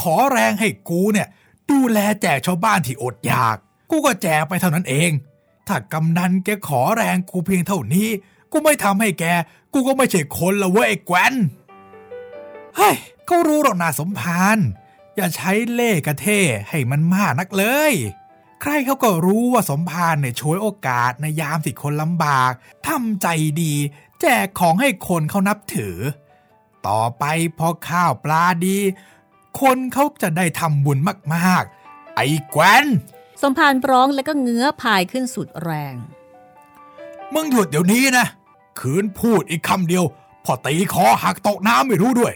[0.00, 1.28] ขอแรงให้กูเนี่ย
[1.70, 3.56] ดูแลแจกชาวบ้านที่อดอยาก
[3.90, 5.10] กูก็แจกไปเท่านั้นเอง
[5.68, 8.08] ถ้ากำนันแกขอแรงกูเพียงเท่านี้
[8.54, 9.24] กูไม่ทำให้แก
[9.72, 11.34] กูก็ไม่ใช่คนละเว้ยไอ้แกวน
[12.76, 14.58] เฮ้ยเขารู้หรอกนาสมพาน
[15.16, 17.92] อย่าใช้เล่กระเท่ให้มันมากนักเลย
[18.60, 22.52] ใครเขาก็รู้ว่าสมพานเนี่ยช่วยโอกาสในยามที่คนลำบาก
[22.86, 23.26] ทำใจ
[23.62, 23.74] ดี
[24.20, 25.96] แจกของให้คนเขานับถือ
[26.86, 27.24] ต่อไป
[27.58, 28.78] พอข้าวปลาดี
[29.60, 30.98] คนเขาจะได้ทำบุญ
[31.34, 32.84] มากๆ ไอ้แกวน
[33.42, 35.94] สมภารร้องแล้วก็เงื้อพายขึ้นสุดแรง
[37.34, 38.26] มึงหยุดเดี๋ยวนี้นะ
[38.80, 40.04] คืนพูดอีกคำเดียว
[40.44, 42.34] พอตีคอหักตกน้ำไม่รู้ด้วย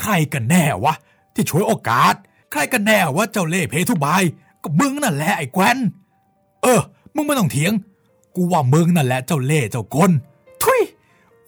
[0.00, 0.94] ใครกันแน่วะ
[1.34, 2.14] ที่ช่วยโอกาส
[2.52, 4.22] ใครกันแน่ว่าเจ้าเล่เพทุบาย
[4.62, 5.78] ก็มึงนั่นแหละไอ้แกวน
[6.62, 6.80] เออ
[7.14, 7.72] มึงไม่ต้องเถียง
[8.34, 10.10] กูว่ามึงนั่นแหละเจ้าเล่เจ้ากล
[10.62, 10.80] ทุย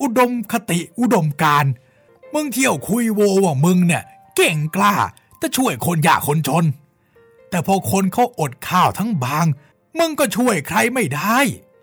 [0.00, 1.64] อุดมคติอุดมการ
[2.34, 4.02] มึงเที่ยวคุยโวว่ามึงเนี่ย
[4.36, 4.94] เก่งกล้า
[5.40, 6.64] จะช่วยคนยากคนจน
[7.50, 9.46] แต่พอคนเขาอดข้าวทั้งบาง
[9.98, 11.38] มึงก็ช่วยใครไม่ได้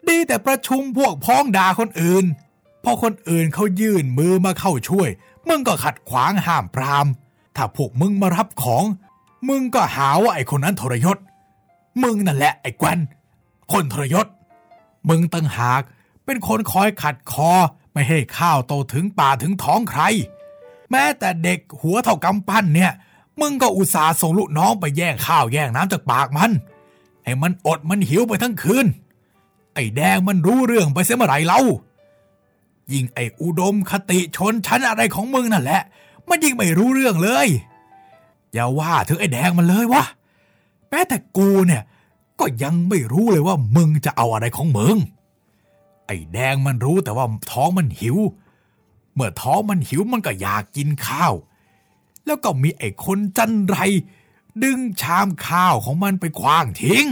[0.09, 2.25] ดีแต่ประชุมพวกพ้องด่าคนอื่น
[2.83, 5.09] พอคนอื่นเขายื่นมือมาเข้าช่วย
[5.47, 7.07] มึงก็ขัดขวางห้ามปราม
[7.55, 8.83] ถ้าพวกมึงมารับของ
[9.49, 11.17] มึงก็หาว่าไอ้คนนั้นทรยศ
[12.03, 12.99] มึงนั่นแหละไอ้กวน
[13.71, 14.27] คนทรยศ
[15.09, 15.81] มึงตั้งหาก
[16.25, 17.51] เป็นคนคอยขัดคอ
[17.93, 20.01] ไม่ให้ข้าวโตถึงป่าถึงท้องใคร
[20.91, 22.91] แม้แต่เด็กหัวเท่ากำปั้นเนี่ย
[23.41, 26.51] มึงก็อุตส่าห์ส่งลูกน้องไปแย่งข้าวแย่งน้ำจากปากมัน
[27.23, 28.85] ให้มันอดมันหิวไปทั้งคืน
[29.75, 31.61] ไอ้แดงมันรู้เรื่องไปเสียเมื่อไรเล่า
[32.91, 35.81] ยิ่งไอ้อุดมคติชนชั้นอะไรของมึงนั่นแหละ
[36.27, 37.47] มันยิ่งไม่รู้เรื่องเลย
[38.53, 40.03] อย่าว่าถึงไอ้แดงมันเลยวะ
[40.89, 41.83] แม้แต่กูเนี่ย
[42.39, 44.97] ก็ยังไม่รู้เลยว่ามึงจะเอาอะไรของมึง
[46.07, 48.17] ไอ้แดงมันรู้แต่ว่าท้องมันหิว
[49.13, 51.33] เมื่อท้องมันหิวมันก็อยากกินข้าว
[52.25, 53.77] แล้วก็มีไอ้คนจันไร
[54.63, 57.05] ดึงชามข้าวของมันไปคว้างทิ้ง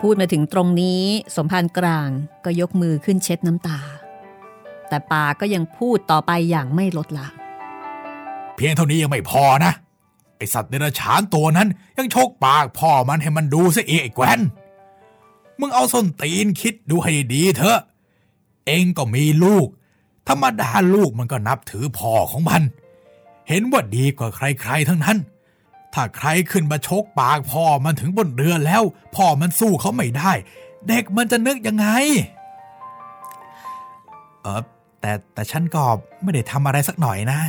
[0.00, 1.02] พูดมาถึงตรงนี้
[1.36, 2.08] สมภารกลาง
[2.44, 3.80] ก็ยกมือขึ้นเช็ดน้ำตา
[4.88, 7.28] แต่ปาก็ยังพูดต่อไปอย่างไม่ลดละ
[8.56, 9.72] เพียงเท่านี้ยังไม่พอนะ
[10.36, 14.40] ไอสัตว์เดรัจฉานตัวนั้นยังโชกปากพ่อมันให้มันดูซะเองไอ้แกวน
[15.60, 17.80] มึงเอาส้นตีนคิดดูให้ดีเถอะ
[18.66, 19.68] เองก็มีลูก
[20.28, 22.62] ธรรมดาลูกมันก็นับถือพ่อของมัน
[23.48, 25.18] เห็นว่าดีกว่าใครๆทั้งนั้น
[25.94, 28.82] ถ้าใครขึ้นมาชกปากพ่อมันถึงบนเรือแล้ว
[29.16, 30.32] พ่อมันสู้เขาไม่ได้
[30.88, 31.86] เด็กมันจะนึกยังไง
[34.42, 34.62] เออ
[35.00, 35.82] แต่แต่ฉันก็
[36.22, 37.40] ไม่ได้ทำอะไรสักหน่อยนะ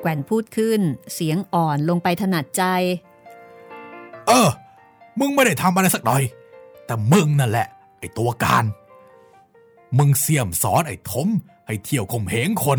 [0.00, 0.80] แกวนพูดขึ้น
[1.14, 2.64] เสียงอ่อนลงไปถนัดใจ
[4.26, 4.48] เออ
[5.18, 6.22] มึงไม่ได้ทำอะไรสักหน่อย
[6.86, 7.66] แต่มึงนั่นแหละ
[7.98, 8.64] ไอ้ตัวการ
[9.98, 11.28] มึงเสี่ยมสอนไอ้ทม
[11.66, 12.66] ให้เที่ยวข่มเหงค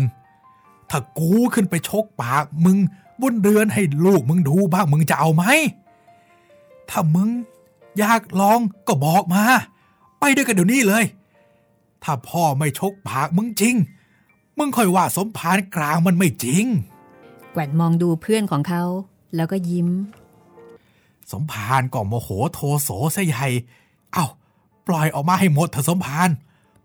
[0.90, 2.78] ถ้ากูขึ้นไปชกปากมึง
[3.22, 5.44] บนเรือนให้ลูกมึงดูบ้างมึงจะเอาไหม
[6.88, 7.28] ถ้ามึง
[7.98, 9.44] อยากลองก็บอกมา
[10.20, 11.04] ไปด้วยกันเดี๋ยวนี้เลย
[12.02, 13.74] ถ้าพ่อไม่ชกปากมึงจริง
[14.58, 16.64] มึงค่อยว่าสมภารกลางมันไม่จริง
[17.52, 18.82] แกวนมองดูเพื่อนของเขา
[19.36, 19.88] แล้วก็ยิ้ม
[21.32, 23.46] สมภารก็โมโหโทโสเสียใหญ่
[24.12, 24.26] เอา้า
[24.86, 26.28] ปล่อยออกมาให้หมดเถอะสมภาร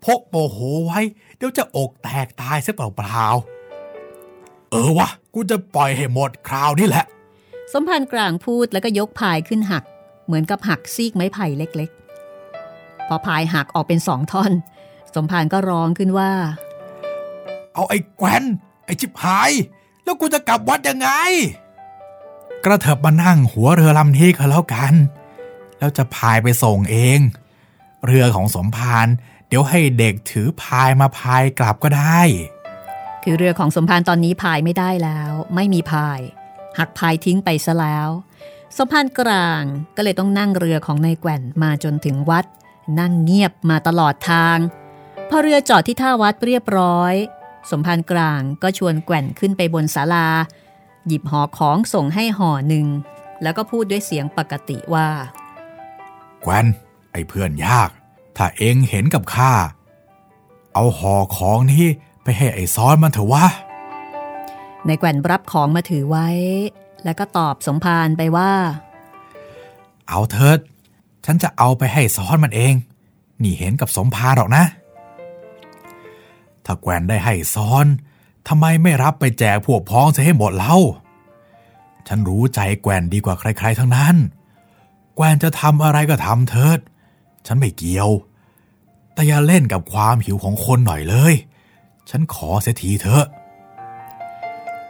[0.04, 1.00] พกโมโหไว้
[1.38, 7.06] เดี๋ยวจะอกแตกตายเสียเปล่าๆเออวะกูจะปล่อยให้หมดคราวนี้แหละ
[7.74, 9.84] สมพันธ์กลางพูดแล้วก็ยกพายขึ้นหัก
[10.26, 14.52] เหมือนกับหักซีกไม้ไผ่เล็กๆ พอพายหักออกเป็นสองท่อน
[15.16, 16.32] สมพันธ์ก็ร้องขึ้นว่า
[17.74, 18.44] เอาไอ้แกวน
[18.86, 19.52] ไอ้ชิบหาย
[20.04, 21.10] แล้วกูจะกลับวัดยังไง
[22.66, 24.94] กระเถิบมานั่งหัวเรือลำนี้ก็แล้วกัน
[25.80, 27.20] แล้วจะพายไปส่งเอง
[28.06, 29.08] เรือของสมภาร
[29.48, 32.22] เดี๋ยวให้เด็กถือพายมาพายกลับก็ได้
[33.28, 36.20] คือเรือของสมภารตอนนี้พายไม่ได้แล้ว ไม่มีพาย
[36.78, 38.10] หักพายทิ้งไปซะแล้ว
[38.78, 39.64] สมภารกลาง
[39.96, 42.46] ก็เลยต้องนั่งเรือของนายแก่นมาจนถึงวัด
[43.00, 44.58] นั่งเงียบมาตลอดทาง
[45.30, 47.14] พอเรือจอดที่ท่าวัดเรียบร้อย
[47.72, 50.28] สมภารกลางก็ชวนแก่นขึ้นไปบนศาลา
[51.08, 52.88] หยิบห่อของส่งให้ห่อหนึ่ง
[53.42, 55.08] แล้วก็พูดด้วยเสียงปกติว่า
[56.42, 56.66] แกวน
[57.12, 57.90] ไอ้เพื่อนยาก
[58.38, 59.54] ถ้าเองเห็นกับข้า
[60.74, 61.88] เอาห่อของนี้
[62.26, 63.46] ไปให้ไอ้ซ้อนมันเถอะวะ
[64.86, 66.28] ในแก่นรับของมาถือไว้
[67.04, 68.52] แล้วก็ตอบสมภารไปว่า
[70.08, 70.60] เอาเถิด
[71.26, 72.74] ฉันจะเอาไปให้ซ้อนมันเอง
[73.42, 74.64] นี่เห็นกับสมภารหรอกนะ
[76.66, 77.86] ถ้าแกวนได้ให้ซ้อน
[78.48, 80.78] ทำไมไม่รับไปแจกพวกพ้องจะให้หมดเล่า
[82.08, 84.16] ฉันรู้ใจแกวนดีกว่าใคร ๆ ทั้งนั้น
[85.16, 86.80] แกวนจะทำอะไรก็ทำเถิด
[87.48, 88.10] ฉันไม่เกี่ยว
[89.14, 91.34] แต่อย่าเล่นกับความหิวของคนหน่อยเลย
[92.10, 93.26] ฉันขอเสียทีเถอะ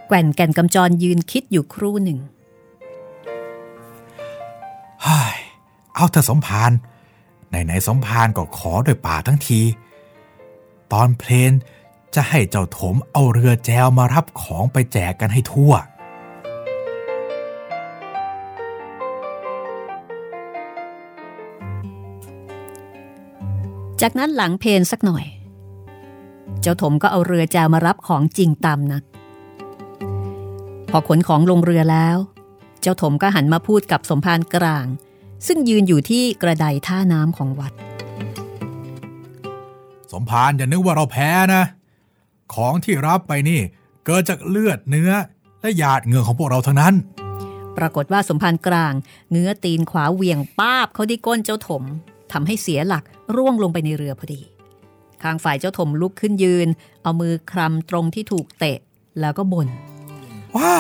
[0.08, 2.20] แก่นแก่นกำจรยืนคิดอยู่ครู่หนึ่ง
[5.04, 5.38] เฮ้ย
[5.96, 6.72] เอาเถอะสมภาร
[7.50, 9.62] ไหนๆสมภารก็ขอโดวยปากทั้งที
[10.94, 11.52] ตอนเพลน
[12.16, 15.74] จะให้เจ้าถมเอาเรือแจวมารับของไปแจกกันให้ทั่ว
[24.02, 25.26] จากนั้นหลังเพนสักหน่อย
[26.62, 29.04] เจ้าถมก็เอาเรือแจวมารับของจริงตามนัด
[30.90, 32.18] พอขนของลงเรือแล้ว
[32.82, 34.86] เจ้าถมก็หันมาพูดกับสมภารกลาง
[35.48, 37.74] ซึ่งยืนอยู่ที่กระไดท่าน้ำของวัด
[40.12, 41.64] สมภารอย่านึกว่าเราแพ้นะ
[42.54, 43.62] ของที่รับไปนี่
[44.06, 45.12] เกิดจากเลือดเนื้อ
[45.62, 46.94] และหยาดเหงื่อของพวกเราทั้งนั้น
[47.78, 48.94] ปรากฏว่าสมภารกลาง
[49.32, 51.84] เงื้อตีนขวาเหวี่ยงป้าบเขาที่ก้นเจ้าถม
[52.32, 53.04] ทำให้เสียหลัก
[53.36, 54.42] ร่วงลงไปในเรือพอดี
[55.24, 56.68] ข้างฝ่ายเจ้าถมลุกขึ้นยืน
[57.04, 58.78] เอามือคลำตรงที่ถูกเตะ
[59.20, 59.68] แล้วก็บน่น
[60.56, 60.74] ว้า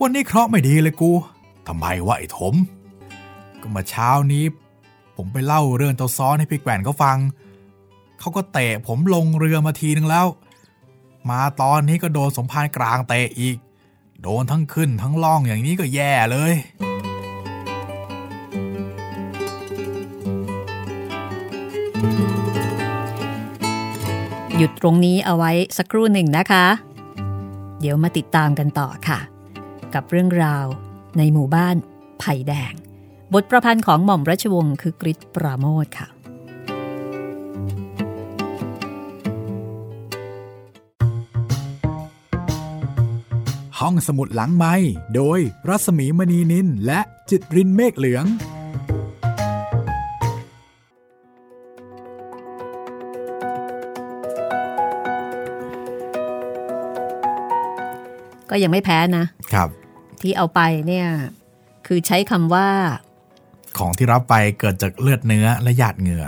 [0.00, 1.10] วันนี้เคราะห์ไม่ดีเลยกู
[1.66, 2.54] ทำไมวะไอ้ถม
[3.60, 4.44] ก็มาเช้านี้
[5.16, 7.18] ผมไปเล่าเรื่องเตาซ้อนให้พี่แกว่นเขาฟัง
[8.20, 10.26] เขาก็เตะผมลงเรือมาทีนึงแล้ว
[11.30, 13.56] มาตอนนี้ก็โดนสมภารกลางเตะอีก
[14.22, 16.54] โดนทั้งขึ้นทั้งล่องอย่างนี้ก็แย่เลย
[24.60, 26.64] หยุดตรงนี้เอาไว้สักครู่หนึ่งนะคะ
[27.80, 29.18] เดี๋ยวมาติดตามกันต่อค่ะ
[29.94, 30.66] กับเรื่องราว
[31.18, 31.76] ในหมู่บ้าน
[32.20, 32.72] ไผ่แดง
[33.32, 36.08] บทประพันธ์ของหม่อมราชวงศ์คือกริชปราโมทค่ะ
[43.78, 44.74] ห้องสมุดหลังไม้
[45.14, 48.24] โดยรัสมีมณีนินและจิตรินเมฆเหลือง
[58.64, 59.68] ยังไม่แพ้นะครับ
[60.22, 61.06] ที่เอาไปเนี่ย
[61.86, 62.68] คือใช้คำว่า
[63.78, 66.26] ของที่รับไปเกิดจากเลือดเนื้อและหยาดเหงื่อ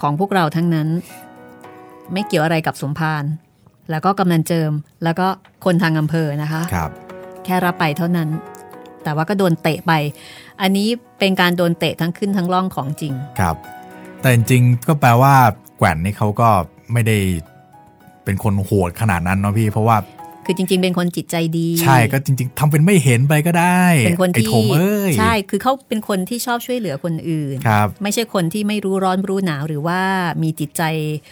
[0.00, 0.88] ของพวกเราทั้งนั้น
[2.12, 3.24] ไม่เกี่ยวอะไรกับสมภาร
[3.90, 4.72] แล้วก็กำนันเจิม
[5.04, 5.26] แล้วก็
[5.64, 6.90] คนทางอำเภอนะคะครับ
[7.44, 8.28] แค่รับไปเท่านั้น
[9.04, 9.92] แต่ว่าก็โดนเตะไป
[10.60, 13.56] อันนี้เป็นการโดนเตะทั้งขึ้นทั้งล่องของจริงครับ
[14.20, 15.34] แต่จริงๆก็แปลว่า
[15.78, 16.48] แกว่นนี่เขาก็
[16.92, 17.16] ไม่ได้
[18.24, 19.96] เป็นคนโหดขนาดนั้นเนาะพี่ เพราะว่า
[20.46, 30.00] คือจริง ๆ เป็นคนจิตใจดี ใช่ก็จริง ๆทำเป็นไม่เห็นไปก็ได้เป็นคนไอ้ที่โถมเอ้ยใช่คือเขาเป็นคนที่ชอบช่วยเหลือคนอื่นครับไม่ใช่คนที่ไม่รู้ร้อนรู้หนาวหรือว่า
[30.42, 30.82] มีจิตใจ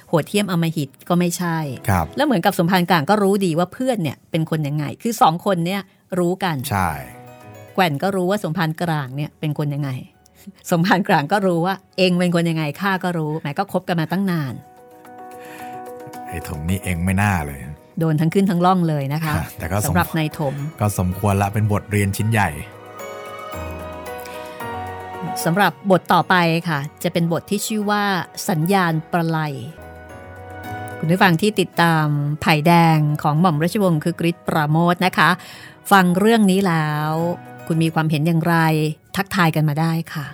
[0.09, 5.83] โหดเหี้ยมอำมหิตก็ไม่ใช่ครับแล้วเหมือนกับสมภารกลางก็รู้ดีว่าเพื่อนเนี่ยเป็นคนยังไง คือสองคนเนี่ย
[6.18, 6.90] รู้กันใช่
[7.74, 9.90] แกว่นก็รู้ว่าสมภารกลางเนี่ยเป็นคนยังไง
[10.70, 14.55] สมภารกลางก็รู้ว่า เองเป็นคนยังไงข้าก็รู้แหมก็คบกันมาตั้งนาน
[16.27, 17.61] ไอ้ถมนี่เองไม่น่าเลย
[17.98, 22.48] โดนทั้งขึ้นทั้งล่องเลยนะคะแต่ก็สมสำหรับนายถม ก็สมควรละเป็นบทเรียนชิ้นใหญ่
[25.44, 26.35] สำหรับบทต่อไป
[26.68, 28.02] ค่ะ จะเป็นบทที่ชื่อว่า
[28.48, 29.38] สัญญาณประไล
[30.98, 32.07] คุณผู้ฟังที่ติดตาม
[32.40, 35.30] ไผ่แดงของหม่อมราชวงศ์คือกริชปราโมทนะคะ
[35.92, 37.12] ฟังเรื่องนี้แล้ว
[37.66, 38.57] คุณมีความเห็นอย่างไร
[39.16, 40.26] ทักทายกันมาได้ค่ะ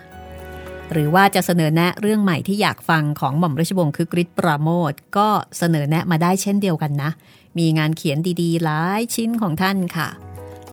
[0.93, 7.11] หรือว่าจะเสนอแนะเรื่องใหม่ที่อยากฟังของหม่อมราชวงศ์คือกริชปราโมทก็เสนอแนะมาได้เช่นเดียวกันนะ
[7.59, 10.09] มีงานเขียนดีๆ หลายชิ้นของท่านค่ะ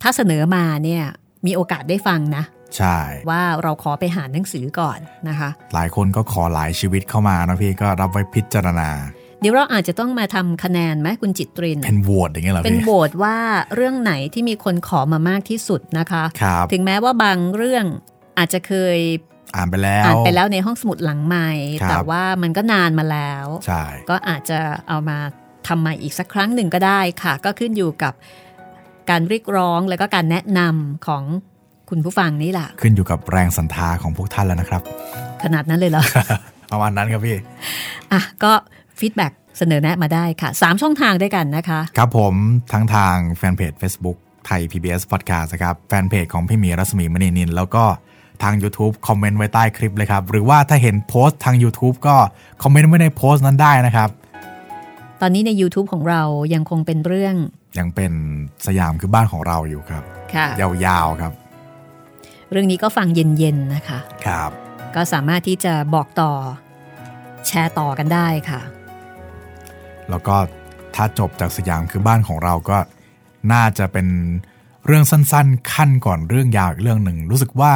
[0.01, 1.03] ถ้าเสนอมาเนี่ย
[1.45, 2.43] มีโอกาสได้ฟังนะ
[2.77, 2.97] ใช่
[3.29, 8.89] ว่าเราขอไปหาหนังสือก่อนนะคะ หลายคนก็ขอหลายชีวิตเข้ามานะพี่ก็รับไว้พิจารณา
[9.41, 13.37] เดี๋ยวเราอาจจะต้องมาทำคะแนนไหมคุณจิตริน เป็นโหวตอย่างเงี้ยเหรอเป็นพี่โหวตว่า
[13.75, 17.85] เรื่องไหนที่มีคนขอมามากที่สุดนะคะครับถึงแม้ว่าบางเรื่อง
[18.37, 18.99] อาจจะเคย
[19.55, 21.49] อ่านไปแล้วอ่านไปแล้วในห้องสมุดหลังใหม่
[21.81, 25.17] ครับแต่ว่ามันก็นานมาแล้วใช่ก็อาจจะเอามา
[25.67, 28.13] ทำใหม่อีกสักครั้งหนึ่งก็ได้ค่ะ ก็ขึ้นอยู่กับ
[29.09, 31.23] การเรียกร้องแล้วก็การแนะนำของ
[31.89, 34.81] คุณผู้ฟังนี่แหละขึ้นอยู่กับแรงศรัทธาของพวกท่านแล้วนะครับ
[35.43, 36.03] ขนาดนั้นเลยเหรอ
[36.71, 37.37] ประมาณนั้นครับพี่
[38.11, 38.51] อะก็
[38.99, 42.33] feedback เสนอแนะมาได้ค่ะ 3 ช่องทางด้วยกันนะคะ ครับผม
[42.73, 47.83] ทั้งทางแฟนเพจ Facebook ไทย PBS Podcast นะครับ แฟนเพจของพี่หมีรัศมีมณีนิล แล้วก็
[48.43, 52.15] ทาง YouTube comment ไว้ใต้คลิปเลยครับ หรือว่าถ้าเห็นโพสต์ทาง YouTube ก็
[52.63, 54.09] comment ไว้ในโพสต์นั้นได้นะครับ
[55.21, 56.21] ตอนนี้ใน YouTube ของเรา
[56.53, 57.35] ยังคงเป็นเรื่อง
[57.79, 58.13] ยังเป็น
[58.67, 60.03] สยามคือบ้านของเราอยู่ครับ
[60.33, 60.47] ค่ะ
[60.85, 61.31] ยาวๆครับ
[62.51, 64.51] เรื่องนี้ก็ฟังเย็นๆนะคะ ครับ
[64.95, 66.31] ก็สามารถที่จะบอกต่อ
[67.47, 68.61] แชร์ต่อกันได้ค่ะ
[70.09, 70.35] แล้วก็
[70.95, 72.77] ถ้าจบจากสยามคือบ้านของเราก็
[73.53, 74.07] น่าจะเป็น
[74.85, 77.73] เรื่องสั้นๆ ขั้นก่อนเรื่องยาวอีกเรื่องหนึ่ง รู้สึกว่า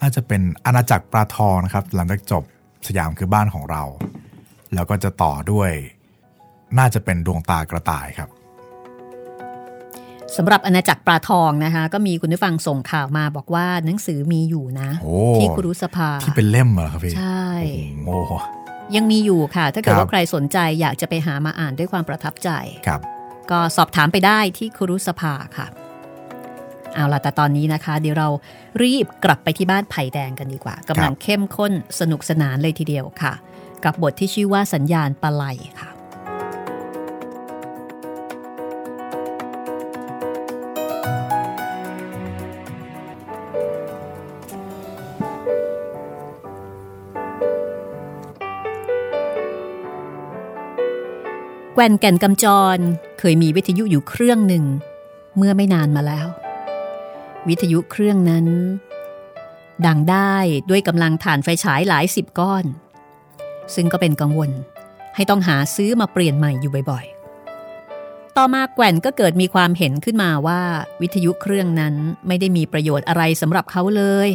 [0.00, 2.42] น่าจะเป็นอาณาจักรปลาทองนะครับ หลังจากจบ
[2.86, 3.82] สยามคือบ้านของเรา
[4.74, 5.70] แล้วก็จะต่อด้วย
[6.78, 8.28] น่าจะเป็นดวงตากระต่ายครับ
[10.36, 17.48] สำหรับอาณาจักรปลาทองนะคะ ก็มีคุณผู้ฟังส่งข่าวมาบอกว่าหนังสือมีอยู่นะโอ้ที่ครุสภาที่เป็นเล่มเหรอครับพี่ใช่
[18.06, 18.32] โอ้โห
[18.96, 22.50] ยังมีอยู่ค่ะ ถ้าเกิดครับว่าใครสนใจอยากจะไปหามาอ่านด้วยความประทับใจ
[22.86, 23.00] ครับ
[23.50, 25.66] ก็สอบถามไปได้ที่ครุสภาค่ะ
[26.94, 28.28] เอาล่ะแต่ตอนนี้นะคะ เดี๋ยวเรา
[28.82, 33.32] รีบกลับไปที่บ้านไผ่แดงกันดีกว่ากำลังเข้มข้นสนุกสนานเลยทีเดียวค่ะ
[33.84, 35.44] กับบทที่ชื่อว่าสัญญาณปลาไหล
[35.80, 35.90] ค่ะ
[51.78, 52.78] แกว่นแก่นกำจร
[53.18, 54.64] เคยมีวิทยุอยู่เครื่องหนึ่ง
[55.36, 56.26] เมื่อไม่นานมาแล้ว
[57.48, 58.46] วิทยุเครื่องนั้น
[59.86, 60.36] ดังได้
[60.70, 62.64] ด้วยกำลังถ่านไฟฉายหลายสิบก้อน
[63.74, 64.50] ซึ่งก็เป็นกังวล
[65.14, 70.60] ให้ต้องหาซื้อมาเปลี่ยนใหม่อยู่บ่อยๆ ต่อมาแก่นก็เกิดมีความเห็นขึ้นมาว่า
[71.02, 71.94] วิทยุเครื่องนั้น
[72.26, 74.28] ไม่ได้มีประโยชน์อะไรสำหรับเขาเลย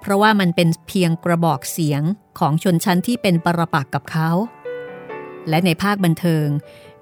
[0.00, 2.02] เพราะว่ามันเป็นเพียงกระบอกเสียง
[2.38, 4.30] ของชนชั้นที่เป็นปรปักษ์กับเขา
[5.48, 6.46] และในภาคบันเทิง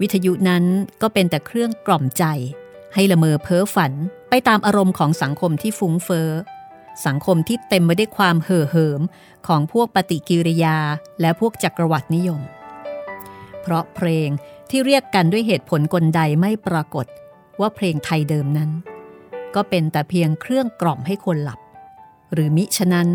[0.01, 0.65] วิทยุนั้น
[1.03, 2.25] ก็เป็นแต่เครื่องกล่อมใจ
[2.95, 3.93] ให้ละเมอเพ้อฝัน
[4.29, 6.29] ไปตามอารมณ์ของสังคมที่ฟุ้งเฟอ้อ
[7.07, 9.01] สังคมที่เต็มไปด้วยความเห่อเหิม
[9.47, 10.79] ของพวกปฏิกิริยา
[11.21, 12.41] และพวกจักรวรรดินิยม
[13.63, 14.29] เพราะเพลง
[14.71, 17.07] ที่เรียกกันด้วยเหตุผลกลใดไม่ปรากฏ
[17.61, 18.71] ว่าเพลงไทยเดิมนั้น
[19.55, 21.61] ก็เป็นแต่เพียงเครื่องกล่อมให้คนหลับ
[22.33, 23.09] หรือมิฉะนั้น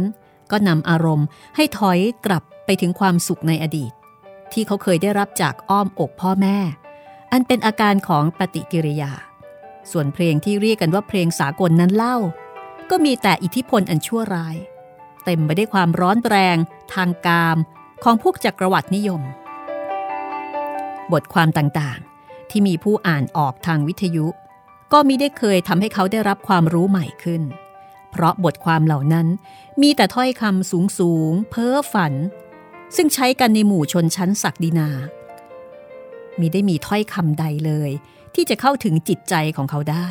[0.51, 3.91] ก็นำอารมณ์ให้ถอยกลับไปถึงความสุขในอดีต
[4.53, 6.57] ที่เขาเคยได้รับจากอ้อมอกพ่อแม่
[7.31, 9.11] อันเป็นอาการของปฏิกิริยา
[9.91, 12.17] ส่วนเพลงที่เรียกกันว่าเพลงสากลนั้นเล่า
[12.89, 14.55] ก็มีแต่อิทธิพลอันชั่วร้าย
[15.25, 16.57] เต็มไปได้วยความร้อนแรง
[16.93, 17.57] ทางกาม
[18.03, 19.21] ของพวกจักรวรรดินิยม
[21.11, 24.27] บทความต่างๆ ที่มีผู้อ่านออกทางวิทยุ
[24.91, 27.41] ก็มิได้เคยทำให้เขาได้รับความรู้ใหม่ขึ้น
[28.11, 29.27] เพราะบทความเหล่านั้น
[29.81, 32.13] มีแต่ถ้อยคำสูงสูงๆเพ้อฝัน
[32.95, 34.89] ซึ่งใช้กันในหมู่ชนชั้นศักดินา
[36.39, 37.91] มีได้มีถ้อยคำใดเลย
[38.35, 40.07] ที่จะเข้าถึงจิตใจของเขาได้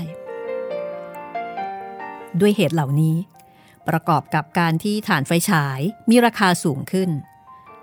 [2.40, 3.16] ด้วยเหตุเหล่านี้
[3.88, 7.10] ประกอบกับการที่ฐานไฟฉายมีราคาสูงขึ้น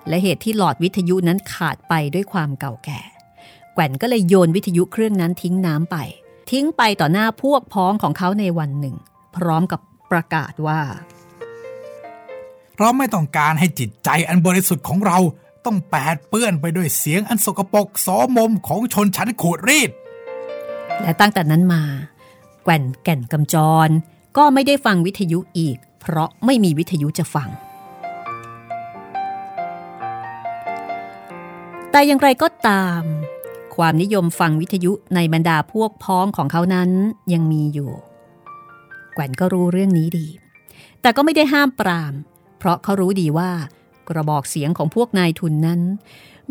[0.08, 3.01] และเหตุที่หลอดวิทยุนั้นขาดไปด้วยความเก่าแก่
[3.73, 5.97] แกว่นก็เลยโยนวิทยุเครื่องนั้นทิ้งน้ำไป
[6.51, 8.95] ทิ้งไปต่อหน้าพวกพ้องของเขาในวันหนึ่ง
[9.36, 9.81] พร้อมกับ
[10.12, 10.81] ประกาศว่า
[12.79, 15.17] เราไม่ต้องการให้จิตใจอันบริสุทธิ์ของเรา
[15.65, 18.07] ต้องแปดเปื้อนไปด้วยเสียงอันสกปรกโส
[18.38, 19.91] มมของชนชั้นขูดรีด
[21.01, 21.83] และตั้งแต่นั้นมา
[22.63, 23.55] แก่นแก่นกำจ
[23.88, 23.89] ร
[24.38, 27.49] ก็ไม่ได้ฟังวิทยุอีก เพราะไม่มีวิทยุจะฟัง
[31.91, 33.01] แต่อย่างไรก็ตาม
[33.75, 36.89] ความนิยมฟังวิทยุในบรรดาพวกพ้องของเขานั้น
[37.33, 37.91] ยังมีอยู่
[39.13, 40.27] แก่นก็รู้เรื่องนี้ดี
[41.01, 42.13] แต่ก็ไม่ได้ห้ามปราม
[42.65, 43.51] ราะเขารู้ดีว่า
[44.08, 45.82] กระบอกเสียงของพวกนายทุนนั้น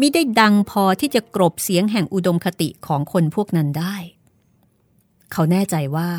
[0.01, 3.97] มิได้ดังพอที่จะกรบเสียงแห่งอุดมคติของคนพวกนั้นได้
[5.33, 6.11] เขาแน่ใจว่า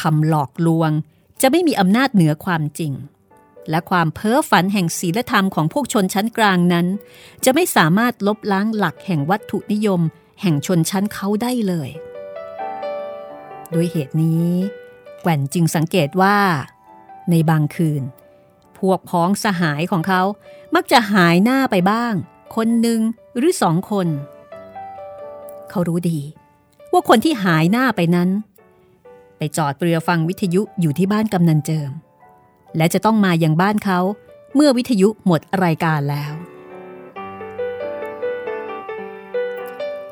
[0.00, 0.90] คำหลอกลวง
[1.42, 2.92] จะไม่มีอำนาจเหนือความจริง
[3.70, 6.86] และความเพ้อฝันแห่งศีลธรรมของพวกชนชั้นกลางนั้น
[7.44, 10.00] จะไม่สามารถลบล้างหลักแห่งวัตถุนิยม
[10.42, 11.90] แห่งชนชั้นเขาได้เลย
[13.74, 14.50] ด้วยเหตุนี้
[15.22, 16.36] แกว่นจึงสังเกตว่า
[17.30, 18.02] ในบางคืน
[18.90, 20.22] วกพ้องสหายของเขา
[20.74, 22.14] มักจะหายหน้าไปบ้าง
[22.56, 23.00] คนหนึ่ง
[23.36, 24.06] หรือสองคน
[25.70, 26.20] เขารู้ดี
[26.92, 28.28] ว่าคนที่หายหน้าไปนั้น
[29.38, 31.90] ไปจอดเรือฟังวิทยุอยู่ที่บ้านกำนันเจิม
[32.76, 34.00] และจะต้องมาอยังบ้านเขา
[34.54, 36.32] เมื่อวิทยุหมดรายการแล้ว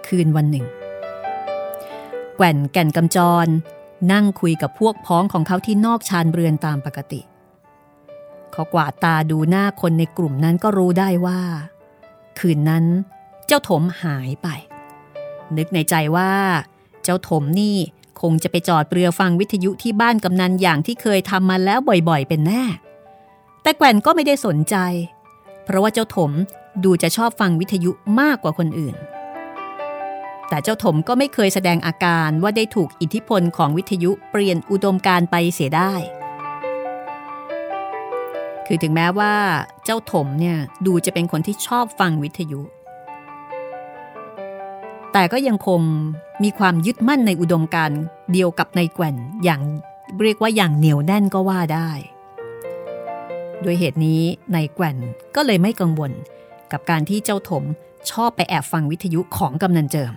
[0.07, 0.67] คืคืนวันหนึ่ง
[2.37, 3.47] แก่นแก่นกำจร
[4.13, 11.41] นั่งคุยกับพวกพ้องของเขาที่นอกชานเรือนตามปกติเขากวาดตาดูหน้าคนในกลุ่มนั้นก็รู้ได้ว่า
[12.39, 12.85] คืนนั้น
[13.47, 14.49] เจ้าถมหายไป
[15.57, 16.33] นึกในใจว่า
[17.03, 17.77] เจ้าถมนี่
[18.21, 21.79] คงจะไปจอดเรือฟังวิทยุที่บ้านกำนันอย่างที่เคยทำมาแล้ว
[22.09, 22.65] บ่อยๆ เป็นแน่
[23.63, 24.77] แต่แก่นก็ไม่ได้สนใจ
[25.65, 26.31] เพราะว่าเจ้าถม
[26.85, 27.91] ดูจะชอบฟังวิทยุ
[28.21, 28.97] มากกว่าคนอื่น
[30.49, 35.93] แต่เจ้าถมก็ไม่เคยแสดงอาการว่าได้ถูกอิทธิพลของวิทยุเปลี่ยนอุดมการไปเสียได้
[38.67, 39.33] คือถึงแม้ว่า
[39.85, 40.57] เจ้าถมเนี่ย
[40.87, 42.61] ดูจะเป็นคนที่ชอบฟังวิทยุ
[45.13, 45.81] แต่ก็ยังคง
[46.43, 48.01] มีความยึดมั่นในอุดมการณ์
[48.33, 49.61] เดียวกับในแก่นอย่าง
[50.23, 51.91] เรียกว่าอย่างเหนียวแน่นก็ว่าได้
[53.63, 54.97] โดยเหตุนี้ในแก่น
[55.35, 56.13] ก็เลยไม่กังวล
[56.73, 57.65] กับการที่เจ้าถม
[58.11, 60.13] ชอบไปแอบฟังวิทยุของกำนันเจิม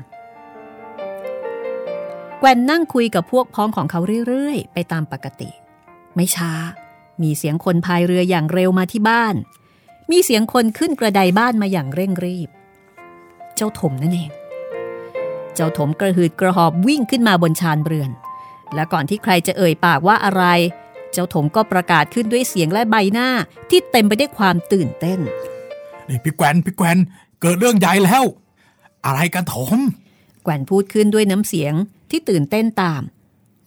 [2.39, 5.49] แกวนนั่งคุยกับพวกพ้องของเขาเรื่อย ๆ ไปตามปกติ
[6.15, 6.51] ไม่ช้า
[7.23, 9.35] มีเสียงคนพายเรืออย่างเร็วมาที่บ้าน
[10.11, 12.49] มีเสียงคนขึ้นกระไดบ้านมาอย่างเร่งรีบ
[13.55, 14.31] เจ้าถมนั่นเอง
[15.55, 18.11] เจ้าถมกระหืดกระหอบวิ่งขึ้นมาบนชานเรือน
[18.73, 20.43] และก่อนที่ใครจะเอ่ยปากว่าอะไร
[21.11, 23.29] เจ้าถมก็ประกาศขึ้นด้วยเสียงและใบหน้า
[23.69, 25.19] ที่เต็มไปด้วยความตื่นเต้น
[26.07, 26.97] นี่พี่แกวนพี่แกวน
[27.41, 28.23] เกิดเรื่องใหญ่แล้ว
[29.05, 29.77] อะไรกันถม
[30.43, 31.73] แกวนพูดขึ้นด้วยน้ำเสียง
[32.09, 33.01] ที่ตื่นเต้นตาม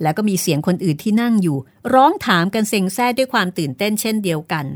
[0.03, 1.59] แล้วก็มีเสียงคนอื่นที่นั่งอยู่
[1.95, 4.67] ร้องถามกันเซ็งแซ่ด้วยความตื่นเต้นเช่นเดียวกัน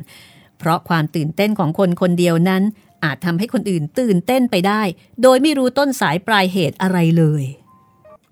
[0.58, 2.62] เพราะความตื่นเต้นของคนคนเดียวนั้น
[3.04, 4.82] อาจทำให้คนอื่นตื่นเต้นไปได้
[5.22, 7.44] โดยไม่รู้ต้นสายปลายเหตุอะไรเลย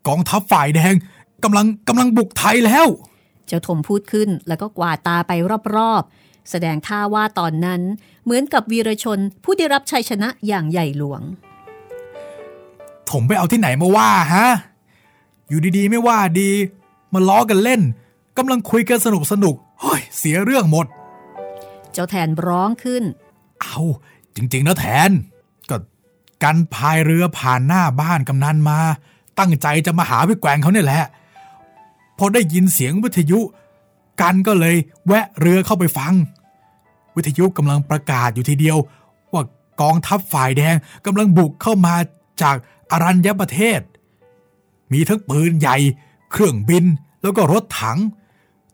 [0.06, 0.94] กองทัพฝ่ายแดง
[1.44, 2.86] กำลังกำลังบุกไทยแล้ว
[3.46, 5.32] เจ้าถมพูดขึ้นแล้วก็กวาดตาไป
[5.76, 7.80] รอบๆ แสดงท่าว่าตอนนั้น
[8.24, 11.22] เหมือนกับวีรชนผู้ได้รับชัยชนะอย่างใหญ่หลวง
[13.10, 14.46] ผมไปเอาที่ไหนมาว่าฮะ
[15.48, 16.50] อยู่ดีๆ ไม่ว่าดี
[17.14, 17.80] มาล้อกันเล่น
[18.38, 20.86] กำลังคุยกันสนุกสนุกเฮ้ยเสียเรื่องหมด
[21.92, 23.02] เจ้าแทนร้องขึ้น
[23.60, 23.78] เอา
[24.36, 25.10] จริง ๆ นะแทน
[25.70, 25.76] ก็
[26.42, 28.78] กันพายเรือผ่านหน้าบ้านกำนันมา
[29.38, 31.02] ตั้งใจจะมาหาพี่แกวงเขาเนี่ยแหละ
[32.18, 33.40] พอได้ยินเสียงวิทยุ
[34.20, 36.14] กันก็เลยแวะเรือเข้าไปฟัง
[37.16, 38.76] วิทยุกำลังประกาศอยู่ทีเดียว
[39.32, 39.42] ว่า
[39.80, 41.94] กองทัพฝ่ายแดงกำลังบุกเข้ามา
[42.42, 42.56] จาก
[42.90, 43.80] อารัญญประเทศ
[44.92, 45.76] มีทั้งปืนใหญ่
[46.32, 46.84] เครื่องบิน
[47.22, 47.98] แล้วก็รถถัง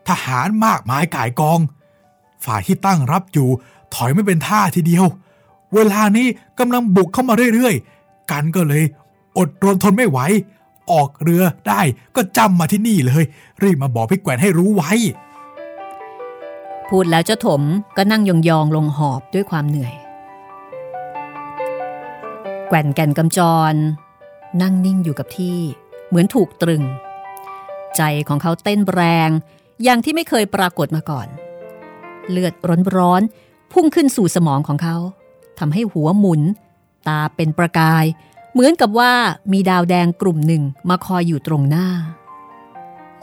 [0.09, 1.59] ทหารมากมายก่ายกอง
[2.45, 3.49] ฝ่ายที่ตั้งรับอยู่
[3.95, 5.05] ถอยไม่เป็นท่าทีเดียว
[5.75, 6.27] เวลานี้
[6.59, 8.85] กำลังบุกเข้ามาเรื่อยๆ กันก็เลย
[9.39, 10.19] อดรนทนไม่ไหว
[10.91, 11.81] ออกเรือได้
[12.17, 13.25] ก็จำมาที่นี่เลย
[13.63, 14.93] รีบมาบอกพี่แกวนให้รู้ไว้
[16.89, 17.63] พูดแล้วเจ้าถม
[17.97, 19.95] ก็นั่งยองๆลงหอบด้วยความเหนื่อย
[22.69, 23.39] แก่นแก่นกำจ
[23.73, 23.75] ร
[24.63, 25.59] นั่งนิ่งอยู่กับที่
[26.09, 26.83] เหมือนถูกตรึง
[27.97, 29.31] ใจของเขาเต้นแรง
[29.83, 31.29] อย่างที่ไม่เคยปรากฏมาก่อน
[32.31, 32.55] เลือด
[32.97, 34.97] ร้อนๆพุ่งขึ้นสู่สมองของเขา
[35.59, 36.43] ทำให้หัวหมุน
[37.09, 38.05] ตาเป็นประกาย
[38.53, 39.13] เหมือนกับว่า
[39.53, 41.89] มีดาวแดงกลุ่มหนึ่งมาคอยอยู่ตรงหน้า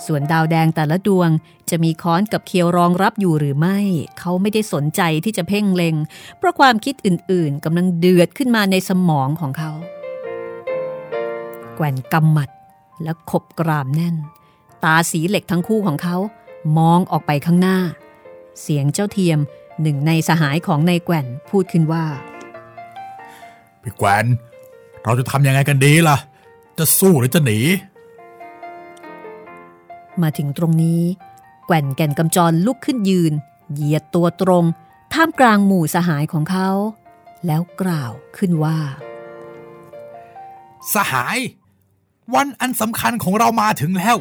[0.06, 1.30] ส่วนดาวแดงแต่ละดวง
[1.70, 3.80] จะมีค้อนกับเคียวรองรับอยู่หรือไม่
[4.20, 5.96] เขาไม่ได้สนใจที่จะเพ่งเล็ง
[6.38, 9.72] เพราะความคิดอื่นๆกำลังเดือดขึ้นมาในสมองของเขา
[11.76, 12.50] แกว่นกำหมัด
[13.04, 14.16] และขบกรามแน่น
[14.86, 16.18] ตาสีเหล็กทั้งคู่ของเขา
[16.78, 17.78] มองออกไปข้างหน้า
[18.62, 19.40] เสียงเจ้าเทียม
[19.82, 22.06] หนึ่งในสหายของนายแกว่นพูดขึ้นว่า
[23.82, 24.26] พี่แกวน
[25.04, 26.18] เราจะทำยังไงกันดีล่ะ
[26.78, 27.60] จะสู้หรือจะหนี
[30.22, 31.02] มาถึงตรงนี้
[31.66, 33.34] แก่นแก่นกำจรลุกขึ้นยืน
[33.74, 34.66] เหยียดตัวตรง
[35.14, 36.70] ท่ามกลางหมู่สหายของเขา
[37.46, 38.78] แล้วกล่าวขึ้นว่า
[40.94, 41.38] สหาย
[42.34, 44.18] วันอันสำคัญของเรามาถึงแล้ว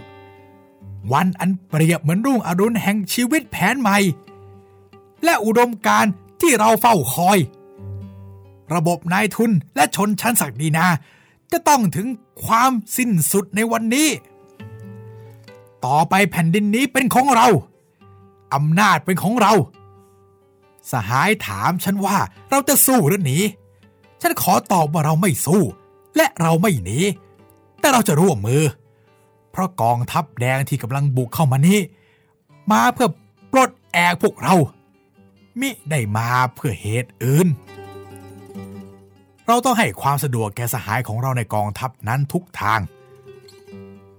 [1.12, 3.98] วันอันเปรียบเหมือนรุ่งอรุณแห่งชีวิตแผนใหม่
[5.24, 6.04] และอุดมการ
[6.40, 7.38] ที่เราเฝ้าคอย
[8.74, 10.86] ระบบนายทุนและชนชั้นศักดินา
[11.52, 12.06] จะต้องถึง
[12.44, 14.08] ความสิ้นสุดในวันนี้
[15.84, 17.46] ต่อไปแผ่นดินนี้เป็นของเรา
[18.54, 19.52] อำนาจเป็นของเรา
[20.90, 22.18] สหายถามฉันว่า
[22.50, 23.38] เราจะสู้หรือหนี
[24.22, 25.62] ฉันขอตอบว่าเราไม่สู้
[26.16, 26.98] และเราไม่หนี
[27.80, 28.62] แต่เราจะร่วมมือ
[29.54, 31.78] เพราะกองทัพแดงที่กำลังบุกเข้ามานี้
[32.72, 33.08] มาเพื่อ
[33.52, 34.54] ปลดแอกพวกเรา
[35.60, 37.46] มิได้มาเพื่อเหตุอื่น
[39.46, 42.80] เราต้องให้ความสะดวกแก่สหายของเราในกองทัพนั้นทุกทาง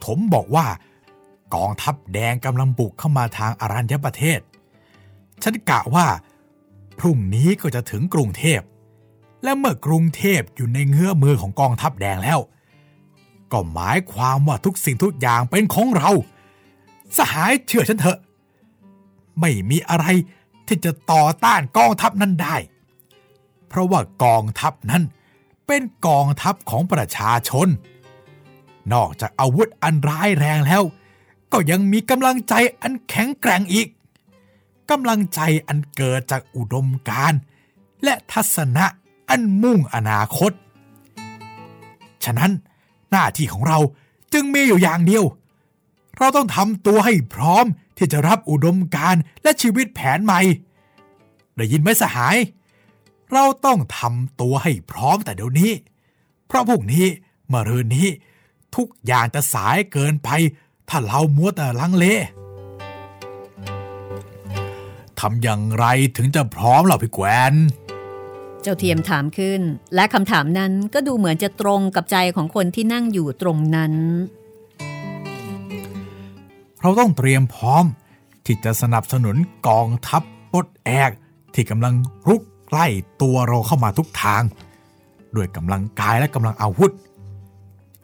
[0.06, 0.66] ถมบอกว่า
[1.56, 4.40] กองทัพแดงกำลังบุกเข้ามาทางอารัญญประเทศ
[5.44, 6.08] ฉันกะว่า
[7.00, 8.62] พรุ่งนี้ก็จะถึงกรุงเทพ
[9.44, 12.40] และเมื่อกรุงเทพอยู่ในเงื้อมือของกองทัพแดงแล้ว
[13.56, 16.12] ก็หมายความว่าทุกสิ่งทุกอย่างเป็นของเรา
[17.18, 18.20] สหายเชื่อฉันเถอะ
[19.40, 20.06] ไม่มีอะไร
[20.68, 22.56] ที่จะต่อต้านกองทัพนั้นได้
[23.68, 25.04] เพราะว่ากองทัพนั้น
[25.68, 27.68] เป็นกองทัพของประชาชน
[28.94, 30.84] นอกจากอาวุธอันร้ายแรงแล้ว
[31.52, 33.88] ก็ยังมีกำลังใจอันแข็งแกร่งอีก
[34.90, 37.40] กำลังใจอันเกิดจากอุดมการณ์
[38.04, 38.86] และทัศนะ
[39.30, 40.52] อันมุ่งอนาคต
[42.24, 42.52] ฉะนั้น
[43.16, 43.80] หน้าที่ของเรา
[44.34, 45.24] จึงมีอยู่อย่างเดียว
[46.18, 47.66] เราต้องทำตัวให้พร้อม
[47.98, 50.40] ที่จะรับอุดมการณ์และชีวิตแผนใหม่
[51.56, 52.38] ได้ยินไหมสหาย
[53.32, 55.72] เราต้องทำตัวให้พร้อมแต่เดี๋ยวนี้
[56.48, 57.06] เพราะพวกนี้
[57.48, 58.08] เมื่อรืนนี้
[58.76, 60.30] ทุกอย่างจะสายเกินไป
[60.90, 62.06] ถ้าเรามัวแต่ลังเล
[65.20, 65.86] ทำอย่างไร
[66.18, 67.54] ถึงจะพร้อมเหล่าพี่แกวน
[68.66, 69.62] เจ้าเทียมถามขึ้น
[69.96, 73.94] และคำถามนั้นก็ดูเหมือนจะตรงกับใจของคนที่นั่งอยู่ตรงนั้น
[76.82, 77.86] เราต้องเตรียมพร้อม
[78.46, 79.36] ที่จะสนับสนุน
[79.68, 81.12] กองทัพปดแอก
[81.54, 81.94] ที่กำลัง
[82.28, 82.88] รุกไล่
[83.22, 84.44] ตัวเราเข้ามาทุกทาง
[85.36, 86.92] ด้วยกำลังกายและกำลังอาวุธ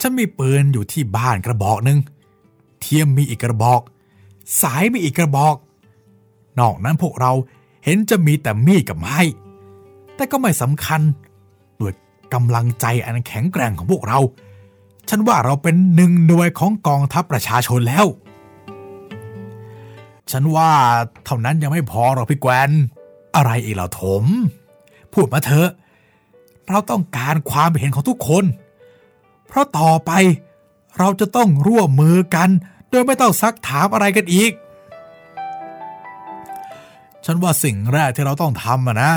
[0.02, 2.00] ฉันมีปืนอยู่ที่บ้านกระบอกหนึ่ง
[2.82, 3.82] เทียมมีอีกกระบอก
[4.62, 5.56] สายมีอีกกระบอก
[6.60, 7.32] นอกนั้นพวกเรา
[7.86, 9.20] เห็นจะมีแต่มีดกับไม้
[10.22, 11.02] แต่ก็ไม่สำคัญ
[11.80, 11.94] ด้วย
[12.34, 14.20] กำลังใจอันแข็งแกร่งของพวกเรา
[15.10, 18.06] ฉันว่าเราเป็นหนึ่งหน่วยของกองทัพประชาชนแล้ว
[20.32, 20.72] ฉันว่า
[21.26, 22.70] เท่านั้นยังไม่พอหรอกพี่แกวน
[23.36, 24.24] อะไรอีกเหล่าถม
[25.14, 25.70] พูดมาเถอะ
[26.70, 28.46] เราต้องการความเห็นของทุกคน
[29.48, 30.12] เพราะต่อไป
[31.00, 32.50] เราจะต้องร่วมมือกัน
[32.90, 34.52] โดยไม่ต้องซักถามอะไรกันอีก
[37.26, 39.14] ฉันว่าสิ่งแรกที่เราต้องทำอะนะ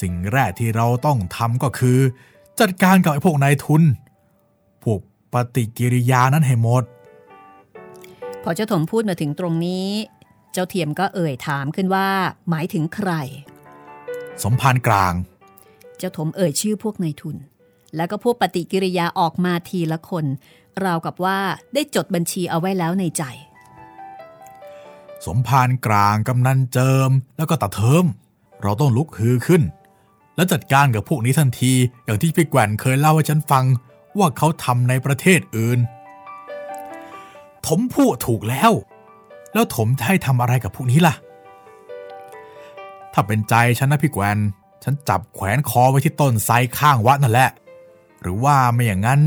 [0.00, 1.98] สิ่งแรกที่เราต้องทำก็คือ
[2.60, 3.82] จัดการกับไอ้พวกนายทุน
[4.84, 5.00] พวก
[5.32, 6.84] ปฏิกิริยานั้นให้หมด
[8.42, 9.88] พอเจ้าถมพูดมาถึงตรงนี้
[10.52, 12.08] เจ้าเทียมก็เอ่ยถามขึ้นว่า
[12.50, 13.10] หมายถึงใคร
[14.42, 15.14] สมภารกลาง
[15.98, 17.36] เจ้าถมเอ่ยชื่อพวกนายทุน
[17.96, 20.24] แล้วก็พวกปฏิกิริยาออกมาทีละคน
[20.84, 21.38] ราวกับว่า
[21.74, 23.22] ได้จดบัญชีเอาไว้แล้วในใจ
[25.26, 28.04] สมภารกลางกำนันเจิมแล้วก็ตาเทิม
[28.62, 29.62] เราต้องลุกฮือขึ้น
[30.38, 31.72] และจัดการกับพวกนี้ทันที
[32.04, 33.64] อย่างที่พี่แกวนเคยเล่าให้ฉันฟัง
[34.18, 35.78] ว่าเขาทำในประเทศอื่น
[37.66, 38.72] ถมพูดถูกแล้ว
[39.52, 41.14] แล้วถมจะให้ทำอะไรกับพวกนี้ล่ะ
[43.12, 44.38] ถ้าเป็นใจฉันนะพี่แกวน
[44.84, 47.50] ฉันจับแขวนคอไว้ที่ต้นไทรข้างวัดนั่นแหละ
[48.22, 49.20] หรือว่าไม่อย่างนั้น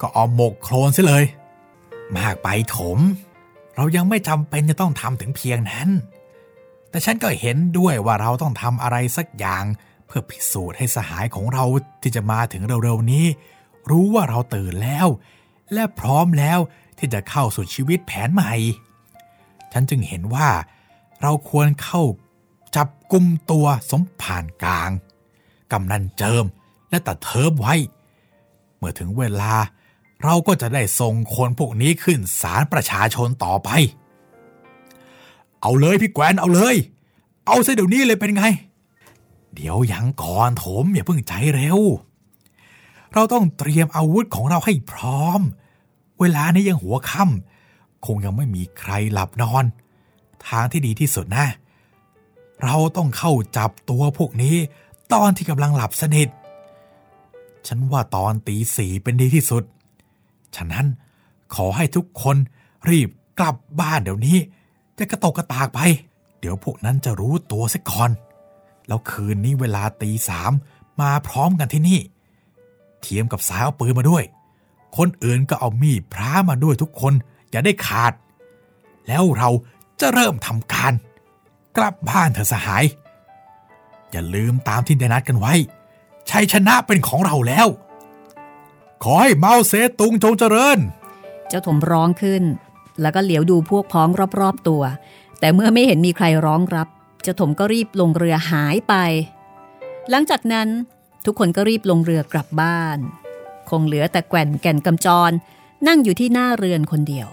[0.00, 1.24] ก็เอาหมกโคลนเสียเลย
[2.16, 2.98] มากไปถม
[3.76, 5.88] เรายังไม่จำเป็นจะต้องทำถึงเพียงนั้น
[6.90, 9.64] แต่ฉันก็เห็นด้วยว่าเราต้องทำอะไรสักอย่าง
[10.14, 11.64] พื่อพิสูจน์ให้สหายของเรา
[12.02, 13.26] ที่จะมาถึงเร็วๆนี้
[13.90, 15.08] รู้ว่าเราตื่นแล้ว
[15.72, 16.58] และพร้อมแล้ว
[16.98, 18.52] ที่จะเข้าสู่ชีวิตแผนใหม่
[19.72, 20.48] ฉันจึงเห็นว่า
[21.22, 22.02] เราควรเข้า
[22.76, 24.90] จับกลุ่มตัวสมผ่านกลาง
[25.72, 26.44] กำนันเจิม
[26.90, 27.74] และตัดเทิบไว้
[28.76, 29.54] เมื่อถึงเวลา
[30.24, 33.70] เราก็จะได้ส่งคนพวกนี้ขึ้นศาลประชาชนต่อไป
[35.60, 36.76] เอาเลยพี่แกวนเอาเลย
[37.46, 38.44] เอาซะเดี๋ยวนี้เลยเป็นไง
[39.54, 41.78] เดี๋ยวยังก่อนโถมอย่าเพิ่งใจเร็ว
[43.14, 45.40] เราต้องเตรียมอาวุธของเราให้พร้อม
[46.20, 49.64] เวลานี้ยังหัวค่ำคงยังไม่มีใครหลับนอน
[50.48, 51.46] ทางที่ดีที่สุดนะ
[52.64, 54.56] เราต้องเข้าจับตัวพวกนี้
[55.12, 56.28] ตอนที่กำลังหลับสนิท
[57.66, 59.62] ฉันว่าตอนตีสี่เป็นดีที่สุด
[60.56, 60.86] ฉะนั้น
[61.54, 62.36] ขอให้ทุกคน
[62.88, 64.38] รีบกลับบ้านเดี๋ยวนี้
[64.98, 65.80] จะกระตกกระตากไป
[66.40, 68.10] เดี๋ยวพวกนั้นจะรู้ตัวซะก่อน
[68.86, 70.52] แล้วคืนนี้เวลาตีสาม
[71.00, 72.00] มาพร้อมกันที่นี่
[73.00, 74.24] เทียมกับสายเอาปืนมาด้วย
[74.96, 77.12] คนอื่นก็เอามีดพระมาด้วยทุกคน
[77.50, 78.12] อย่าได้ขาด
[79.08, 79.50] แล้วเรา
[80.00, 80.92] จะเริ่มทำการ
[81.76, 82.84] กลับบ้านเถอะสหาย
[84.10, 85.54] อย่าลืมตามที่ได้นัดกันไว้
[86.30, 87.68] ชัยชนะเป็นของเราแล้ว
[89.02, 90.78] ขอให้เมาเสตุงจงเจริญ
[91.48, 92.42] เจ้าถมร้องขึ้น
[93.00, 94.08] แล้วก็เหลียวดูพวกพ้อง
[94.40, 94.82] รอบๆตัว
[95.40, 96.88] แต่เมื่อไม่เห็นมีใครร้องรับ
[97.22, 98.94] เจ้าถมก็รีบลงเรือหายไป
[100.10, 100.68] หลังจากนั้น
[101.24, 102.98] ทุกคนก็รีบลงเรือกลับบ้าน
[103.70, 105.30] คงเหลือแต่แก่นแก่นกำจร
[105.88, 107.28] นั่งอยู่ที่หน้าเรือนคนเดียว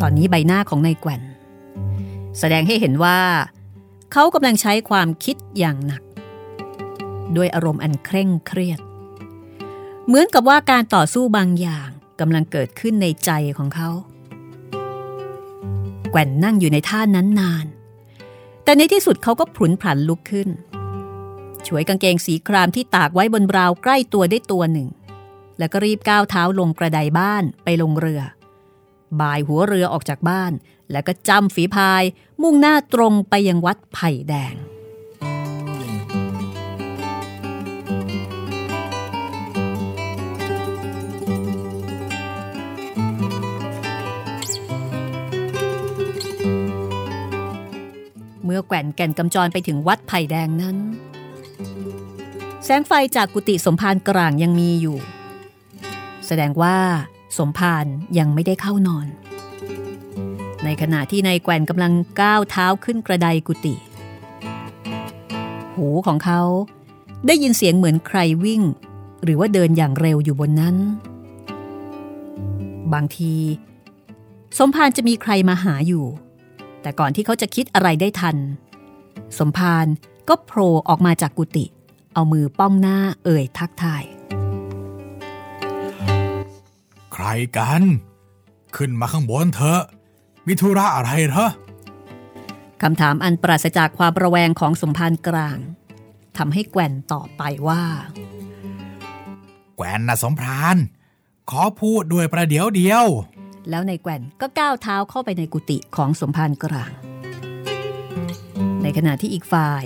[0.00, 1.22] ตอนนี้ใบหน้าของนายแก่น
[2.38, 3.18] แสดงให้เห็นว่า
[4.12, 6.02] เขากำลังใช้ความคิดอย่างหนัก
[7.36, 8.80] ด้วยอารมณ์อันเคร่งเครียด
[10.06, 11.88] เหมือนกับว่าการต่อสู้บางอย่าง
[12.20, 13.90] กำลังเกิดขึ้นในใจของเขา
[16.10, 17.66] แกว่นนั่งอยู่ในท่านั้นนาน
[18.64, 20.48] แต่ในที่สุดเขาก็ผุนผันลุกขึ้น
[21.66, 24.88] ช่วยกางเกงสีครามที่ตากไว้บนราวใกล้ตัวได้ตัวหนึ่ง
[25.58, 28.22] แล้วก็รีบก้าวเท้าลงกระไดบ้านไปลงเรือ
[29.20, 30.52] บายหัวเรือออกจากบ้าน
[30.90, 32.02] แล้วก็จำฝีพาย
[32.42, 34.54] มุ่งหน้าตรงไปยังวัดไผ่แดง
[48.46, 50.76] เมื่อแก่นแก่นกำจรไปถึงวัดไผ่แดงนั้น
[52.64, 54.98] แสงไฟจากกุฏิสมภารกลางยังมีอยู่
[56.26, 56.76] แสดงว่า
[57.38, 57.84] สมภาร
[58.18, 59.06] ยังไม่ได้เข้านอน
[60.64, 63.74] ในขณะที่นายแกว่นกำลังก้าวเท้าขึ้นกระไดกุฏิ
[65.76, 66.40] หูของเขา
[67.26, 68.62] ได้ยินเสียงเหมือนใครวิ่ง
[69.24, 70.76] หรือว่าเดินอย่างเร็วอยู่บนนั้น
[72.92, 73.34] บางที
[74.58, 76.04] สมภารจะมีใครมาหาอยู่
[76.86, 78.36] แต่ก่อนที่เขาจะคิดอะไรได้ทัน
[79.38, 79.86] สมภาร
[80.28, 81.66] ก็โผล่ออกมาจากกุฏิ
[82.14, 84.04] เอามือป้องหน้าเอ่ยทักทาย
[87.12, 87.24] ใคร
[87.56, 87.82] กัน
[88.76, 89.82] ขึ้นมาข้างบนเถอะ
[90.46, 91.48] มีธุระอะไรเหรอ
[92.82, 95.58] คำถามอันปราศจากความระแวงของสมภารกลาง
[96.36, 97.84] ทำให้แกว่นตอบไปว่า
[99.76, 100.76] แกวนนะสมพราน
[101.50, 103.06] ขอพูดด้วยประเดี๋ยวเดียว
[103.70, 106.92] แล้วนายแกว่นก็ก้าวเท้าเข้าไปในกุฏิของสมภารกลาง
[108.82, 109.84] ในขณะที่อีกฝ่าย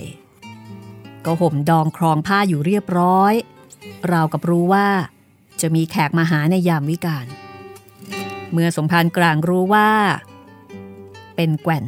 [1.25, 3.33] ก็ห่มดองครองผ้าอยู่เรียบร้อย
[4.11, 4.87] ราวกับรู้ว่า
[5.61, 7.27] จะมีแขกมาหาในยามวิกาล
[8.51, 9.89] เมื่อสมภารกลางรู้ว่า
[11.35, 11.85] เป็นแกว่น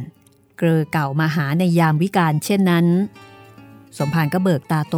[0.58, 2.86] เกลอเก่ามาหาในยามวิกาลเช่นนั้น
[3.98, 4.96] สมภารก็เบิกตาโต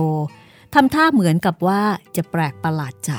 [0.75, 1.83] ทำท่าเหมือนกับว่า
[2.17, 3.13] จะแปลกประหลาดใจ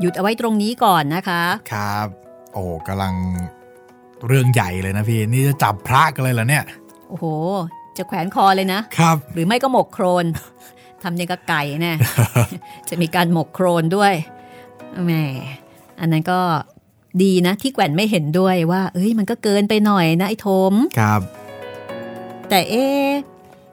[0.00, 2.06] หยุดเอาไว้ตรงนี้ก่อนนะคะ ครับ
[2.52, 3.14] โอ้กำลัง
[4.26, 6.64] เรื่องใหญ่เลยนะพี่ นี่จะจับพระกันเลยเหรอเนี่ย
[7.08, 7.24] โอ้โห
[7.96, 10.24] จะแขวนคอเลยนะ ครับ หรือไม่ก็หมกโครน
[11.02, 11.94] ทำยังกับไก่แน่
[12.88, 14.12] จะมีการหมกโครนด้วย
[15.04, 15.12] แหม
[16.00, 16.40] อันนั้นก็
[17.22, 21.20] ดีนะที่แกว่นไม่เห็นด้วยว่า เอ้ยมันก็เกินไปหน่อยนะไอ้โทมครับ
[22.48, 23.08] แต่เอ๊ะ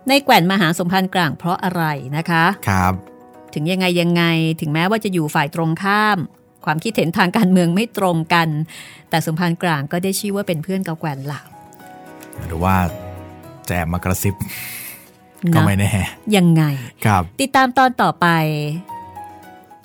[0.08, 1.84] ในแกว่นมาหาสมพันธ์กลางเพราะอะไร
[2.18, 2.94] นะคะ ครับ
[3.60, 4.24] ถึงยังไงยังไง
[4.62, 6.18] ถึงแม้ว่าจะอยู่ฝ่ายตรงข้าม
[6.66, 8.48] ความคิดเห็นทางการเมืองไม่ตรงกัน
[9.10, 11.46] แต่สมพันธ์กลางก็ได้ชื่อว่าเป็นเพื่อนกับแกว่นหลัก
[12.48, 12.76] หรือว่า
[13.66, 14.36] แจมมากระซิบ
[15.54, 15.90] ก็นะไม่แน่
[16.36, 16.64] ยังไง
[17.06, 18.28] ครับ ติดตามตอนต่อไป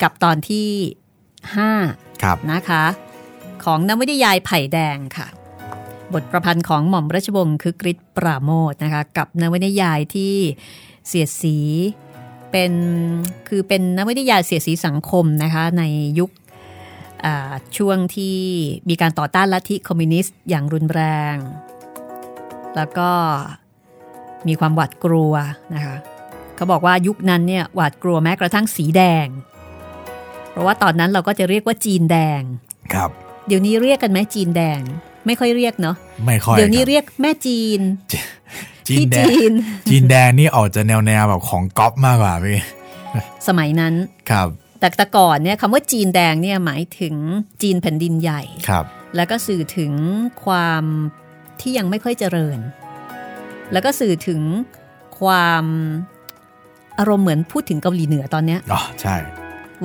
[0.01, 0.69] กับตอนที่
[1.45, 2.83] 5 ครับนะคะ
[3.63, 5.27] ของนวนิยายไผ่แดงค่ะ
[6.13, 10.35] บทประพันธ์ของหม่อมราชวงศ์คือกริชปราโมทนะคะ กับนวนิยายที่
[11.07, 11.57] เสียดสี
[12.53, 12.73] เป็น
[13.47, 15.83] คือเป็นนวนิยายเสียดสีสังคมนะคะใน
[16.19, 16.31] ยุค
[17.25, 18.37] อ่าช่วงที่
[18.89, 21.01] มีการต่อต้านลัทธิคอมมิวนิสต์อย่างรุนแร
[21.33, 21.35] ง
[22.75, 23.09] แล้วก็
[24.47, 25.33] มีความหวาดกลัว
[25.75, 25.95] นะคะ
[26.55, 29.27] เขาบอกว่ายุคนั้นเนี่ยหวาดกลัวแม้กระทั่งสีแดง
[30.49, 32.41] เพราะว่าตอนนั้นเราก็จะเรียกว่าจีนแดง
[32.93, 33.09] ครับ
[33.47, 34.81] เดี๋ยวนี้เรียกกันไหมจีนแดง
[35.25, 35.95] ไม่ค่อยเรียกเนาะ
[36.25, 37.79] ไม่ค่อยเดี๋ยวนี้ครับเรียกแม่จีน
[38.87, 39.53] จีนพี่แดงจีน
[39.89, 42.59] จีนแดงนี่ออกจะแนวแนวๆแบบของก๊อปมากกว่าพี่
[43.47, 43.93] สมัยนั้น
[44.31, 44.47] ครับ
[44.79, 47.15] แต่แต่ก่อนเนี่ยคำว่าจีนแดงเนี่ยหมายถึง
[47.61, 49.91] จีนแผ่นดินใหญ่ครับ แล้วก็สื่อถึง
[50.43, 50.83] ความ
[51.61, 52.59] ที่ยังไม่ค่อยเจริญ
[53.71, 54.41] แล้วก็สื่อถึง
[55.19, 55.65] ความ
[56.99, 59.15] อารมณ์เหมือนพูดถึงเกาหลีเหนือตอนเนี้ยอ๋อใช่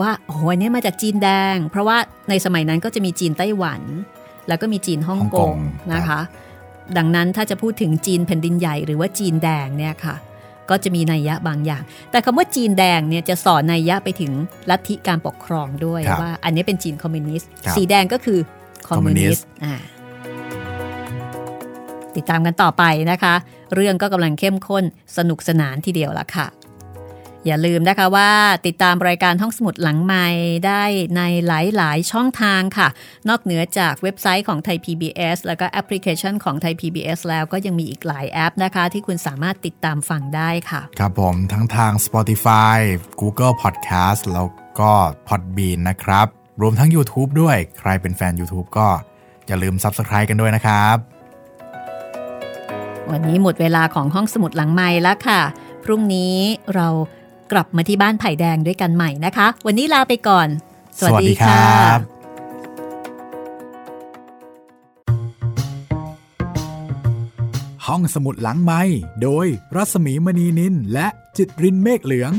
[0.00, 1.96] ว่าโอ้โหอันเนี้ยมาจากจีนแดง เพราะว่า
[2.28, 3.82] ในสมัยนั้นก็จะมีจีนไต้หวัน
[4.48, 5.58] แล้วก็มีจีนฮ่องฮ่องกกงง
[5.94, 6.20] นะคะ
[6.96, 10.16] ดังนั้นถ้าจะพูดถึงจีนแผ่นดินใหญ่หรือว่าจีนแดงเนี่ยค่ะ
[10.70, 14.32] ก็จะมีนัยยะบางอย่าง แต่คำว่าจีนแดงเนี่ยจะสอนนัยยะไปถึง
[14.70, 18.38] ลัทธิการปกครองด้วยครับว่า อันนี้เป็นจีนคอมมิวนิสต์ครับสีแดงก็คือ
[18.88, 19.74] คอมมิวนิส Communist ต์อ่า
[22.16, 23.34] ติดตามกันต่อไปนะคะ
[23.74, 24.84] เรื่องก็กำลังเข้มข้น
[25.16, 26.46] สนุกสนานทีเดียวละค่ะ
[27.46, 28.30] อย่าลืมนะคะว่า
[28.66, 30.26] ติดตามรายการห้องสมุดหลังไม้
[30.66, 30.84] ได้
[31.16, 32.88] ในหลาย ๆ ช่องทางค่ะ
[33.28, 42.76] นอกเหนือจากเว็บไซต์ของไทย PBS แล้วก็แอปพลิเคชันของไทย PBS แล้วก็ยังมีอีกหลายแอปนะคะ ที่คุณสามารถติดตามฟังได้ค่ะ ครับผมทั้งทาง Spotify
[43.20, 44.46] Google Podcast แล้ว
[44.80, 44.92] ก็
[45.28, 46.26] Podbean นะครับ
[46.62, 48.88] รวมทั้ง YouTube ด้วยใครเป็นแฟน YouTube ก็
[49.46, 50.96] อย่าลืม Subscribe กันด้วยนะครับ
[53.10, 55.40] วันนี้หมดเวลาของห้องสมุดหลังไม้แล้วค่ะ
[55.84, 56.36] พรุ่งนี้
[56.74, 56.88] เรา
[57.52, 60.48] กลับมาที่บ้านไผ่แดงด้วยกันใหม่นะคะ วันนี้ลาไปก่อน
[60.98, 62.18] สวัสดีครับ
[67.86, 68.82] ห้องสมุดหลังไม้
[69.22, 69.46] โดย
[69.76, 72.32] รัสมีมณีนินและจิตรินเมฆเหลือง